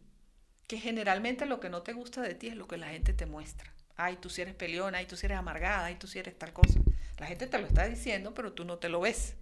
Que 0.68 0.80
generalmente 0.80 1.46
lo 1.46 1.60
que 1.60 1.70
no 1.70 1.84
te 1.84 1.94
gusta 1.94 2.22
de 2.22 2.34
ti 2.34 2.48
es 2.48 2.56
lo 2.56 2.68
que 2.68 2.78
la 2.78 2.88
gente 2.88 3.14
te 3.14 3.26
muestra 3.26 3.75
ay, 3.98 4.18
tú 4.18 4.30
si 4.30 4.42
eres 4.42 4.56
peleona, 4.56 5.00
ay, 5.00 5.06
tú 5.06 5.16
si 5.16 5.26
eres 5.26 5.38
amargada, 5.38 5.86
ay, 5.86 5.96
tú 5.96 6.08
si 6.08 6.20
eres 6.20 6.38
tal 6.38 6.54
cosa. 6.54 6.80
La 7.18 7.28
gente 7.28 7.48
te 7.48 7.58
lo 7.58 7.68
está 7.68 7.88
diciendo, 7.88 8.34
pero 8.34 8.54
tú 8.54 8.66
no 8.66 8.78
te 8.78 8.90
lo 8.90 9.02
ves. 9.02 9.36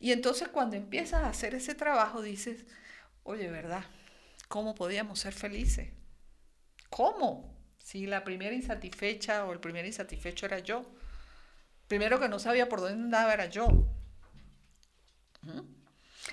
Y 0.00 0.12
entonces 0.12 0.48
cuando 0.48 0.76
empiezas 0.76 1.22
a 1.22 1.28
hacer 1.28 1.54
ese 1.54 1.74
trabajo 1.74 2.22
dices, 2.22 2.66
oye, 3.22 3.48
¿verdad? 3.48 3.84
¿Cómo 4.48 4.74
podíamos 4.74 5.20
ser 5.20 5.32
felices? 5.32 5.88
¿Cómo? 6.90 7.54
Si 7.78 8.06
la 8.06 8.24
primera 8.24 8.54
insatisfecha 8.54 9.44
o 9.44 9.52
el 9.52 9.60
primer 9.60 9.84
insatisfecho 9.86 10.46
era 10.46 10.58
yo. 10.58 10.84
Primero 11.88 12.18
que 12.18 12.28
no 12.28 12.38
sabía 12.38 12.68
por 12.68 12.80
dónde 12.80 13.02
andaba 13.02 13.34
era 13.34 13.46
yo. 13.46 13.68
¿Mm? 15.42 15.60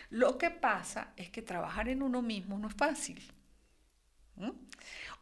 Lo 0.09 0.37
que 0.37 0.49
pasa 0.49 1.13
es 1.17 1.29
que 1.29 1.41
trabajar 1.41 1.89
en 1.89 2.01
uno 2.01 2.21
mismo 2.21 2.57
no 2.57 2.67
es 2.67 2.75
fácil. 2.75 3.21
¿Mm? 4.35 4.51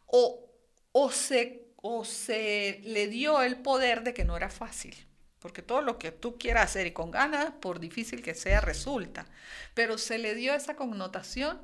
O, 0.06 0.49
o, 0.92 1.10
se, 1.10 1.68
o 1.76 2.04
se 2.04 2.80
le 2.84 3.08
dio 3.08 3.42
el 3.42 3.56
poder 3.56 4.02
de 4.02 4.14
que 4.14 4.24
no 4.24 4.36
era 4.36 4.50
fácil. 4.50 4.96
Porque 5.40 5.62
todo 5.62 5.80
lo 5.80 5.98
que 5.98 6.12
tú 6.12 6.38
quieras 6.38 6.64
hacer 6.64 6.86
y 6.86 6.92
con 6.92 7.10
ganas, 7.10 7.52
por 7.60 7.80
difícil 7.80 8.22
que 8.22 8.34
sea, 8.34 8.60
resulta. 8.60 9.26
Pero 9.74 9.96
se 9.96 10.18
le 10.18 10.34
dio 10.34 10.54
esa 10.54 10.76
connotación 10.76 11.62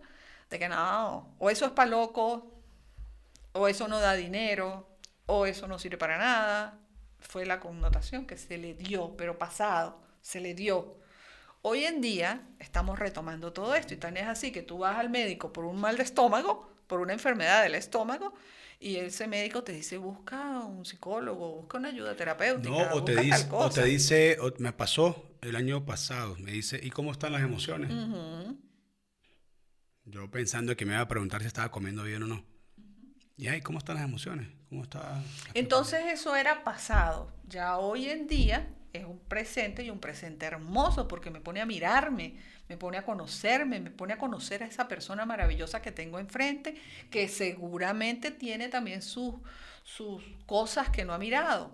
de 0.48 0.58
que 0.58 0.68
no, 0.68 1.34
o 1.38 1.50
eso 1.50 1.66
es 1.66 1.72
para 1.72 1.90
loco, 1.90 2.50
o 3.52 3.68
eso 3.68 3.88
no 3.88 4.00
da 4.00 4.14
dinero, 4.14 4.88
o 5.26 5.46
eso 5.46 5.68
no 5.68 5.78
sirve 5.78 5.98
para 5.98 6.16
nada. 6.18 6.78
Fue 7.20 7.44
la 7.44 7.60
connotación 7.60 8.26
que 8.26 8.38
se 8.38 8.56
le 8.56 8.74
dio, 8.74 9.16
pero 9.16 9.38
pasado, 9.38 10.00
se 10.22 10.40
le 10.40 10.54
dio. 10.54 10.96
Hoy 11.62 11.84
en 11.84 12.00
día 12.00 12.42
estamos 12.60 12.98
retomando 12.98 13.52
todo 13.52 13.74
esto 13.74 13.92
y 13.92 13.96
tan 13.96 14.16
es 14.16 14.26
así 14.26 14.52
que 14.52 14.62
tú 14.62 14.78
vas 14.78 14.96
al 14.98 15.10
médico 15.10 15.52
por 15.52 15.64
un 15.64 15.80
mal 15.80 15.96
de 15.96 16.04
estómago, 16.04 16.70
por 16.86 17.00
una 17.00 17.12
enfermedad 17.12 17.62
del 17.62 17.74
estómago, 17.74 18.32
y 18.78 18.96
ese 18.96 19.26
médico 19.26 19.62
te 19.62 19.72
dice, 19.72 19.96
busca 19.96 20.60
un 20.60 20.84
psicólogo, 20.84 21.56
busca 21.56 21.78
una 21.78 21.88
ayuda 21.88 22.14
terapéutica. 22.14 22.70
No, 22.70 22.94
o 22.94 23.04
te, 23.04 23.16
dice, 23.16 23.48
o 23.50 23.70
te 23.70 23.84
dice, 23.84 24.38
me 24.58 24.72
pasó 24.72 25.36
el 25.40 25.56
año 25.56 25.84
pasado, 25.84 26.36
me 26.38 26.52
dice, 26.52 26.78
¿y 26.82 26.90
cómo 26.90 27.12
están 27.12 27.32
las 27.32 27.42
emociones? 27.42 27.90
Yo 30.04 30.30
pensando 30.30 30.76
que 30.76 30.84
me 30.84 30.92
iba 30.92 31.00
a 31.00 31.08
preguntar 31.08 31.40
si 31.40 31.46
estaba 31.46 31.70
comiendo 31.70 32.02
bien 32.04 32.22
o 32.22 32.26
no. 32.26 32.44
¿Y 33.36 33.48
ahí 33.48 33.60
cómo 33.60 33.78
están 33.78 33.96
las 33.96 34.04
emociones? 34.04 34.48
¿Cómo 34.68 34.82
está? 34.82 35.22
Entonces 35.54 36.00
eso 36.12 36.36
era 36.36 36.64
pasado. 36.64 37.32
Ya 37.48 37.78
hoy 37.78 38.08
en 38.08 38.26
día 38.26 38.68
es 38.96 39.04
un 39.04 39.18
presente 39.18 39.82
y 39.82 39.90
un 39.90 40.00
presente 40.00 40.46
hermoso 40.46 41.08
porque 41.08 41.30
me 41.30 41.40
pone 41.40 41.60
a 41.60 41.66
mirarme, 41.66 42.36
me 42.68 42.76
pone 42.76 42.98
a 42.98 43.04
conocerme, 43.04 43.80
me 43.80 43.90
pone 43.90 44.12
a 44.12 44.18
conocer 44.18 44.62
a 44.62 44.66
esa 44.66 44.88
persona 44.88 45.24
maravillosa 45.24 45.82
que 45.82 45.92
tengo 45.92 46.18
enfrente, 46.18 46.74
que 47.10 47.28
seguramente 47.28 48.30
tiene 48.30 48.68
también 48.68 49.02
sus, 49.02 49.34
sus 49.84 50.22
cosas 50.46 50.90
que 50.90 51.04
no 51.04 51.12
ha 51.12 51.18
mirado. 51.18 51.72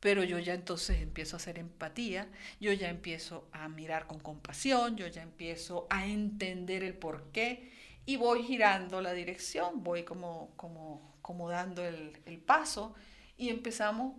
Pero 0.00 0.22
yo 0.22 0.38
ya 0.38 0.54
entonces 0.54 1.00
empiezo 1.00 1.36
a 1.36 1.38
hacer 1.38 1.58
empatía, 1.58 2.28
yo 2.60 2.72
ya 2.72 2.88
empiezo 2.88 3.48
a 3.52 3.68
mirar 3.68 4.06
con 4.06 4.20
compasión, 4.20 4.96
yo 4.96 5.08
ya 5.08 5.22
empiezo 5.22 5.86
a 5.90 6.06
entender 6.06 6.84
el 6.84 6.94
por 6.94 7.32
qué 7.32 7.72
y 8.06 8.16
voy 8.16 8.42
girando 8.42 9.00
la 9.00 9.12
dirección, 9.12 9.82
voy 9.82 10.04
como, 10.04 10.52
como, 10.56 11.16
como 11.20 11.48
dando 11.48 11.84
el, 11.84 12.16
el 12.26 12.38
paso 12.38 12.94
y 13.36 13.48
empezamos 13.48 14.14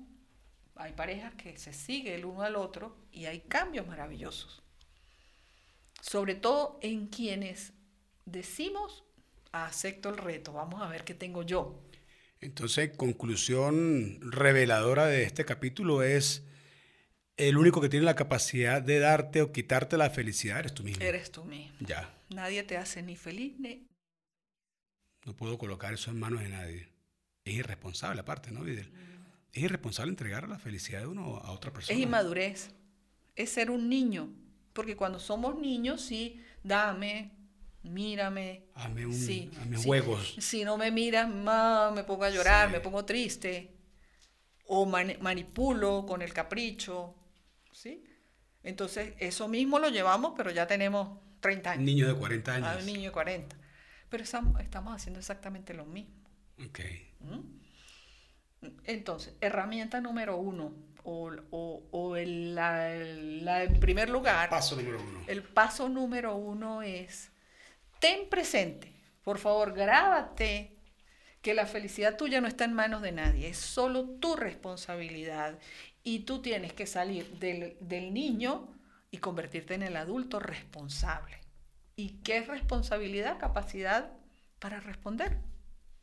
hay 0.80 0.94
parejas 0.94 1.34
que 1.36 1.58
se 1.58 1.74
siguen 1.74 2.13
el 2.13 2.26
uno 2.26 2.42
al 2.42 2.56
otro 2.56 2.96
y 3.12 3.26
hay 3.26 3.42
cambios 3.42 3.86
maravillosos. 3.86 4.63
Sobre 6.02 6.36
todo 6.36 6.80
en 6.82 7.08
quienes 7.08 7.74
decimos, 8.26 9.04
acepto 9.52 10.08
el 10.08 10.18
reto, 10.18 10.54
vamos 10.54 10.82
a 10.82 10.88
ver 10.88 11.04
qué 11.04 11.13
tengo 11.13 11.44
yo. 11.44 11.84
Entonces, 12.39 12.96
conclusión 12.96 14.20
reveladora 14.22 15.08
de 15.08 15.24
este 15.24 15.44
capítulo 15.44 16.02
es, 16.02 16.46
el 17.36 17.58
único 17.58 17.82
que 17.82 17.89
tiene 17.89 18.06
la 18.06 18.15
capacidad 18.15 18.82
de 18.82 19.00
darte 19.00 19.42
o 19.42 19.52
quitarte 19.52 19.98
la 19.98 20.10
felicidad 20.10 20.60
eres 20.60 20.74
tú 20.74 20.84
mismo. 20.84 21.04
Eres 21.04 21.30
tú 21.30 21.44
mismo. 21.44 21.76
Ya. 21.82 22.18
Nadie 22.30 22.63
te 22.63 22.78
hace 22.78 23.04
ni 23.04 23.18
feliz 23.18 23.60
ni... 23.60 23.86
No 25.26 25.36
puedo 25.36 25.58
colocar 25.58 25.94
eso 25.94 26.10
en 26.12 26.20
manos 26.20 26.39
de 26.39 26.48
nadie. 26.48 26.88
Es 27.44 27.56
irresponsable 27.56 28.22
aparte, 28.22 28.52
¿no, 28.52 28.63
Videl? 28.63 29.09
Es 29.53 29.63
irresponsable 29.63 30.12
entregar 30.12 30.47
la 30.47 30.59
felicidad 30.59 31.01
de 31.01 31.07
uno 31.07 31.38
a 31.38 31.51
otra 31.51 31.71
persona. 31.71 31.97
Es 31.97 32.03
inmadurez, 32.03 32.71
es 33.35 33.49
ser 33.49 33.71
un 33.71 33.89
niño, 33.89 34.31
porque 34.73 34.95
cuando 34.95 35.19
somos 35.19 35.57
niños, 35.57 36.01
sí, 36.01 36.41
dame, 36.63 37.31
mírame. 37.83 38.65
Hazme, 38.75 39.05
un, 39.05 39.13
sí, 39.13 39.51
juegos. 39.83 40.35
Si 40.39 40.63
no 40.63 40.77
me 40.77 40.91
miras, 40.91 41.27
me 41.29 42.03
pongo 42.03 42.23
a 42.23 42.29
llorar, 42.29 42.71
me 42.71 42.79
pongo 42.79 43.05
triste, 43.05 43.75
o 44.65 44.85
manipulo 44.85 46.05
con 46.05 46.21
el 46.21 46.31
capricho, 46.33 47.15
¿sí? 47.71 48.03
Entonces, 48.62 49.13
eso 49.17 49.47
mismo 49.47 49.79
lo 49.79 49.89
llevamos, 49.89 50.33
pero 50.35 50.51
ya 50.51 50.67
tenemos 50.67 51.17
30 51.39 51.71
años. 51.71 51.83
Niño 51.85 52.07
de 52.07 52.13
40 52.13 52.53
años. 52.53 52.67
Ah, 52.69 52.77
un 52.79 52.85
niño 52.85 53.09
de 53.09 53.12
40. 53.12 53.55
Pero 54.09 54.23
estamos, 54.23 54.59
estamos 54.62 54.95
haciendo 54.95 55.19
exactamente 55.19 55.73
lo 55.73 55.85
mismo. 55.85 56.13
Ok. 56.65 56.79
¿Mm? 57.21 57.59
Entonces, 58.86 59.36
herramienta 59.41 60.02
número 60.02 60.38
uno, 60.38 60.74
o, 61.04 61.32
o, 61.91 62.15
el, 62.15 62.56
la, 62.56 63.63
en 63.63 63.80
primer 63.80 64.10
lugar, 64.10 64.50
paso 64.50 64.76
número 64.76 65.02
uno. 65.02 65.22
el 65.28 65.43
paso 65.43 65.89
número 65.89 66.36
uno 66.36 66.82
es, 66.82 67.32
ten 68.00 68.30
presente, 68.30 68.93
por 69.24 69.38
favor, 69.38 69.74
grábate 69.74 70.76
que 71.41 71.54
la 71.54 71.65
felicidad 71.65 72.17
tuya 72.17 72.41
no 72.41 72.48
está 72.48 72.65
en 72.65 72.74
manos 72.74 73.02
de 73.02 73.12
nadie, 73.12 73.50
es 73.50 73.58
solo 73.58 74.06
tu 74.06 74.36
responsabilidad 74.36 75.58
y 76.04 76.19
tú 76.19 76.41
tienes 76.41 76.74
que 76.74 76.86
salir 76.86 77.39
del, 77.39 77.78
del 77.80 78.13
niño 78.13 78.67
y 79.10 79.17
convertirte 79.17 79.74
en 79.74 79.84
el 79.84 79.95
adulto 79.95 80.39
responsable. 80.39 81.39
¿Y 81.95 82.22
qué 82.22 82.38
es 82.38 82.48
responsabilidad? 82.48 83.39
Capacidad 83.39 84.12
para 84.60 84.80
responder. 84.80 85.38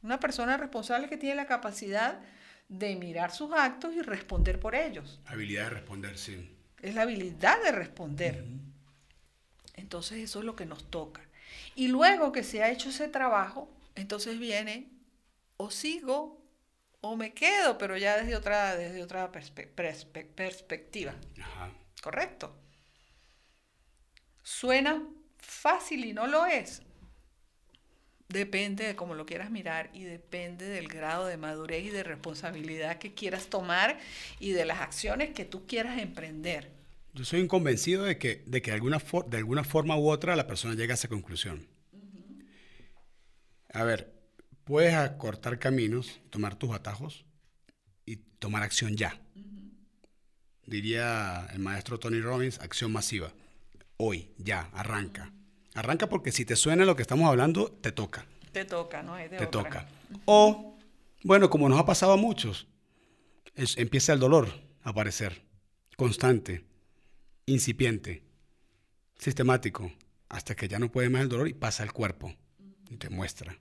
Una 0.03 0.21
persona 0.21 0.57
responsable 0.57 1.09
que 1.09 1.17
tiene 1.17 1.37
la 1.37 1.47
capacidad 1.47 2.21
de 2.69 2.97
mirar 2.97 3.31
sus 3.31 3.53
actos 3.53 3.95
y 3.95 4.03
responder 4.03 4.59
por 4.59 4.75
ellos. 4.75 5.21
Habilidad 5.27 5.65
de 5.65 5.71
responder, 5.71 6.19
sí. 6.19 6.51
Es 6.83 6.95
la 6.95 7.03
habilidad 7.03 7.63
de 7.63 7.73
responder. 7.73 8.45
Entonces 9.75 10.19
eso 10.19 10.41
es 10.41 10.45
lo 10.45 10.57
que 10.57 10.67
nos 10.67 10.91
toca. 10.91 11.23
Y 11.75 11.89
luego 11.89 12.33
que 12.33 12.43
se 12.43 12.63
ha 12.63 12.71
hecho 12.71 12.89
ese 12.89 13.09
trabajo, 13.09 13.71
entonces 13.95 14.39
viene 14.39 14.91
o 15.57 15.71
sigo 15.71 16.43
o 17.01 17.17
me 17.17 17.33
quedo, 17.35 17.79
pero 17.79 17.97
ya 17.97 18.17
desde 18.17 18.37
otra, 18.37 18.77
desde 18.77 19.03
otra 19.03 19.31
perspectiva. 19.31 21.15
¿Correcto? 22.03 22.57
Suena 24.43 25.07
fácil 25.39 26.05
y 26.05 26.13
no 26.13 26.27
lo 26.27 26.47
es. 26.47 26.83
Depende 28.29 28.85
de 28.85 28.97
cómo 28.97 29.15
lo 29.15 29.25
quieras 29.25 29.51
mirar 29.51 29.91
y 29.93 30.03
depende 30.03 30.67
del 30.67 30.89
grado 30.89 31.27
de 31.27 31.37
madurez 31.37 31.85
y 31.85 31.91
de 31.91 32.03
responsabilidad 32.03 32.99
que 32.99 33.15
quieras 33.15 33.47
tomar 33.47 33.99
y 34.41 34.51
de 34.51 34.65
las 34.65 34.81
acciones 34.81 35.31
que 35.31 35.45
tú 35.45 35.67
quieras 35.67 35.99
emprender. 35.99 36.73
Yo 37.15 37.25
soy 37.25 37.47
convencido 37.47 38.05
de 38.05 38.19
que, 38.19 38.43
de 38.47 38.61
que 38.63 38.73
alguna 38.73 39.01
de 39.29 39.37
alguna 39.37 39.65
forma 39.65 39.97
u 39.97 40.11
otra 40.11 40.37
la 40.37 40.47
persona 40.47 40.75
llega 40.75 40.93
a 40.93 40.97
esa 40.97 41.09
conclusión. 41.09 41.67
A 43.73 43.85
ver, 43.85 44.13
puedes 44.65 44.95
acortar 44.95 45.59
caminos, 45.59 46.21
tomar 46.31 46.57
tus 46.57 46.75
atajos 46.75 47.25
y 48.05 48.17
tomar 48.17 48.63
acción 48.63 48.97
ya. 48.97 49.21
Diría 50.67 51.47
el 51.53 51.61
maestro 51.61 51.99
Tony 51.99 52.21
Robbins, 52.21 52.59
acción 52.59 52.91
masiva. 52.91 53.33
Hoy, 53.99 54.33
ya, 54.37 54.69
arranca. 54.73 55.33
Arranca 55.77 56.09
porque 56.09 56.33
si 56.33 56.47
te 56.47 56.57
suena 56.57 56.87
lo 56.87 56.97
que 56.97 57.03
estamos 57.03 57.29
hablando, 57.29 57.71
te 57.71 57.93
toca. 57.93 58.25
Te 58.51 58.65
toca, 58.65 59.03
¿no? 59.03 59.17
te 59.17 59.47
toca. 59.47 59.87
O, 60.25 60.79
bueno, 61.23 61.51
como 61.51 61.69
nos 61.69 61.79
ha 61.79 61.85
pasado 61.85 62.13
a 62.13 62.17
muchos, 62.17 62.67
empieza 63.55 64.15
el 64.15 64.19
dolor 64.19 64.49
a 64.85 64.91
aparecer, 64.91 65.43
constante, 65.99 66.65
incipiente, 67.45 68.23
sistemático, 69.19 69.93
hasta 70.31 70.57
que 70.57 70.67
ya 70.67 70.79
no 70.79 70.91
puede 70.91 71.11
más 71.11 71.21
el 71.21 71.29
dolor 71.29 71.47
y 71.47 71.53
pasa 71.53 71.83
al 71.83 71.93
cuerpo 71.93 72.35
y 72.89 72.97
te 72.97 73.11
muestra. 73.11 73.59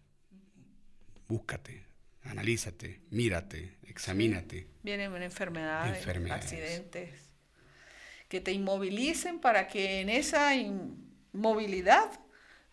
Búscate, 1.28 1.84
analízate, 2.24 3.02
mírate, 3.10 3.76
examínate. 3.84 4.68
Vienen 4.84 5.22
enfermedades, 5.22 5.98
enfermedades, 5.98 6.46
accidentes, 6.46 7.30
que 8.30 8.40
te 8.40 8.54
inmovilicen 8.54 9.40
para 9.40 9.68
que 9.68 10.00
en 10.00 10.08
esa 10.08 10.56
movilidad, 11.36 12.20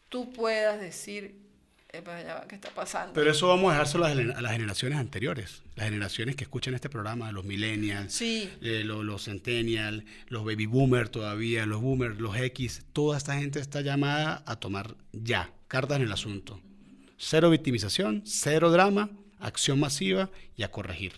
tú 0.08 0.32
puedas 0.32 0.80
decir, 0.80 1.42
¿qué 1.90 2.54
está 2.54 2.70
pasando? 2.70 3.12
Pero 3.12 3.30
eso 3.30 3.48
vamos 3.48 3.70
a 3.70 3.74
dejárselo 3.74 4.06
a 4.06 4.14
las 4.14 4.52
generaciones 4.52 4.98
anteriores, 4.98 5.62
las 5.76 5.86
generaciones 5.86 6.36
que 6.36 6.44
escuchan 6.44 6.74
este 6.74 6.88
programa, 6.88 7.30
los 7.32 7.44
millennials, 7.44 8.18
eh, 8.22 8.82
los, 8.84 9.24
centennials, 9.24 10.04
los 10.28 10.44
baby 10.44 10.66
boomers 10.66 11.10
todavía, 11.10 11.66
los 11.66 11.80
boomers, 11.82 12.18
los 12.18 12.36
X, 12.36 12.84
toda 12.92 13.18
esta 13.18 13.36
gente 13.38 13.60
está 13.60 13.82
llamada 13.82 14.42
a 14.46 14.56
tomar 14.56 14.96
ya 15.12 15.50
cartas 15.68 15.98
en 15.98 16.04
el 16.04 16.12
asunto. 16.12 16.60
Cero 17.18 17.50
victimización, 17.50 18.22
cero 18.24 18.70
drama, 18.70 19.10
acción 19.38 19.78
masiva 19.78 20.30
y 20.56 20.62
a 20.62 20.70
corregir. 20.70 21.12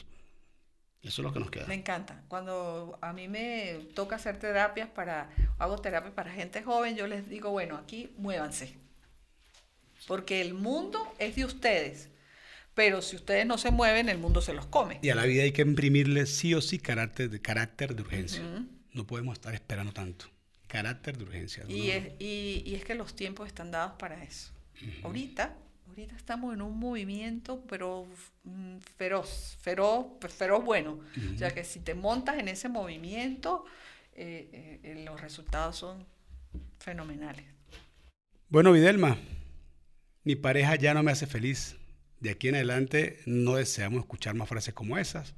Eso 1.05 1.21
es 1.21 1.25
lo 1.25 1.33
que 1.33 1.41
nos 1.41 1.51
queda. 1.51 1.67
Me 1.67 1.75
encanta. 1.75 2.23
Cuando 2.29 2.99
a 3.03 3.13
mí 3.13 3.29
me 3.29 3.81
toca 3.95 4.17
hacer 4.17 4.39
terapias 4.39 4.89
para, 4.89 5.31
hago 5.59 5.79
terapia 5.79 6.15
para 6.15 6.33
gente 6.33 6.63
joven, 6.63 6.97
yo 6.97 7.07
les 7.07 7.29
digo, 7.29 7.51
bueno, 7.51 7.77
aquí 7.77 8.13
muévanse. 8.17 8.75
Porque 10.07 10.41
el 10.41 10.55
mundo 10.55 11.15
es 11.19 11.37
de 11.37 11.45
ustedes. 11.45 12.09
Pero 12.75 13.03
si 13.03 13.17
ustedes 13.17 13.47
no 13.47 13.59
se 13.59 13.71
mueven, 13.71 14.09
el 14.09 14.19
mundo 14.19 14.41
se 14.41 14.55
los 14.55 14.67
come. 14.67 14.99
Y 15.03 15.11
a 15.11 15.15
la 15.15 15.25
vida 15.27 15.43
hay 15.43 15.53
que 15.53 15.63
imprimirle 15.63 16.27
sí 16.27 16.55
o 16.55 16.61
sí 16.61 16.79
carácter 16.79 17.31
de, 17.31 17.41
carácter 17.41 17.95
de 17.95 18.03
urgencia. 18.03 18.43
No 18.93 19.07
podemos 19.07 19.35
estar 19.35 19.55
esperando 19.55 19.93
tanto. 19.93 20.27
Carácter 20.67 21.19
de 21.19 21.25
urgencia. 21.25 21.65
Y, 21.69 21.91
es, 21.91 22.13
y, 22.19 22.63
y, 22.67 22.75
es, 22.75 22.85
que 22.85 22.95
los 22.95 23.15
tiempos 23.15 23.47
están 23.47 23.71
dados 23.71 23.93
para 23.99 24.25
eso. 24.25 24.53
Ahorita, 25.05 25.57
ahorita 25.89 26.17
estamos 26.17 26.55
en 26.55 26.63
un 26.63 26.79
movimiento, 26.79 27.65
pero 27.69 28.07
mm, 28.45 28.79
feroz, 28.97 29.57
feroz, 29.61 30.07
feroz 30.29 30.65
bueno. 30.65 31.01
O 31.35 31.39
sea 31.39 31.51
que 31.53 31.65
si 31.65 31.81
te 31.81 31.95
montas 31.95 32.39
en 32.39 32.49
ese 32.49 32.69
movimiento, 32.69 33.65
eh, 34.15 34.81
eh, 34.83 35.05
los 35.05 35.21
resultados 35.21 35.77
son 35.77 36.07
fenomenales. 36.79 37.45
Bueno, 38.49 38.73
Videlma, 38.73 39.19
mi 40.23 40.37
pareja 40.37 40.77
ya 40.77 40.95
no 40.95 41.03
me 41.03 41.13
hace 41.13 41.27
feliz. 41.27 41.77
De 42.21 42.31
aquí 42.31 42.49
en 42.49 42.55
adelante 42.55 43.21
no 43.27 43.57
deseamos 43.57 44.01
escuchar 44.01 44.35
más 44.35 44.49
frases 44.49 44.73
como 44.75 44.97
esas. 44.97 45.35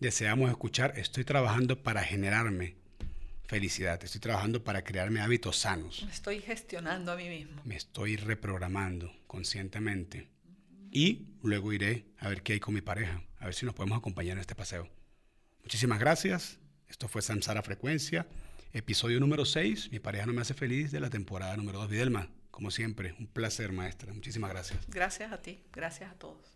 Deseamos 0.00 0.50
escuchar, 0.50 0.98
estoy 0.98 1.24
trabajando 1.24 1.82
para 1.82 2.02
generarme 2.02 2.76
felicidad, 3.46 4.02
estoy 4.02 4.20
trabajando 4.20 4.64
para 4.64 4.84
crearme 4.84 5.20
hábitos 5.20 5.58
sanos. 5.58 6.02
Me 6.04 6.12
estoy 6.12 6.40
gestionando 6.40 7.12
a 7.12 7.16
mí 7.16 7.28
mismo. 7.28 7.62
Me 7.64 7.76
estoy 7.76 8.16
reprogramando 8.16 9.12
conscientemente. 9.26 10.28
Y 10.90 11.26
luego 11.42 11.72
iré 11.72 12.06
a 12.18 12.28
ver 12.28 12.42
qué 12.42 12.54
hay 12.54 12.60
con 12.60 12.74
mi 12.74 12.80
pareja, 12.80 13.22
a 13.38 13.46
ver 13.46 13.54
si 13.54 13.66
nos 13.66 13.74
podemos 13.74 13.98
acompañar 13.98 14.36
en 14.36 14.40
este 14.40 14.54
paseo. 14.54 14.88
Muchísimas 15.62 15.98
gracias. 15.98 16.58
Esto 16.88 17.08
fue 17.08 17.22
Samsara 17.22 17.62
Frecuencia, 17.62 18.26
episodio 18.72 19.18
número 19.18 19.44
6. 19.44 19.90
Mi 19.90 19.98
pareja 19.98 20.26
no 20.26 20.32
me 20.32 20.42
hace 20.42 20.54
feliz 20.54 20.92
de 20.92 21.00
la 21.00 21.10
temporada 21.10 21.56
número 21.56 21.78
2. 21.80 21.90
Videlma, 21.90 22.28
como 22.50 22.70
siempre, 22.70 23.16
un 23.18 23.26
placer, 23.26 23.72
maestra. 23.72 24.12
Muchísimas 24.12 24.50
gracias. 24.50 24.78
Gracias 24.88 25.32
a 25.32 25.42
ti, 25.42 25.60
gracias 25.72 26.12
a 26.12 26.14
todos. 26.14 26.53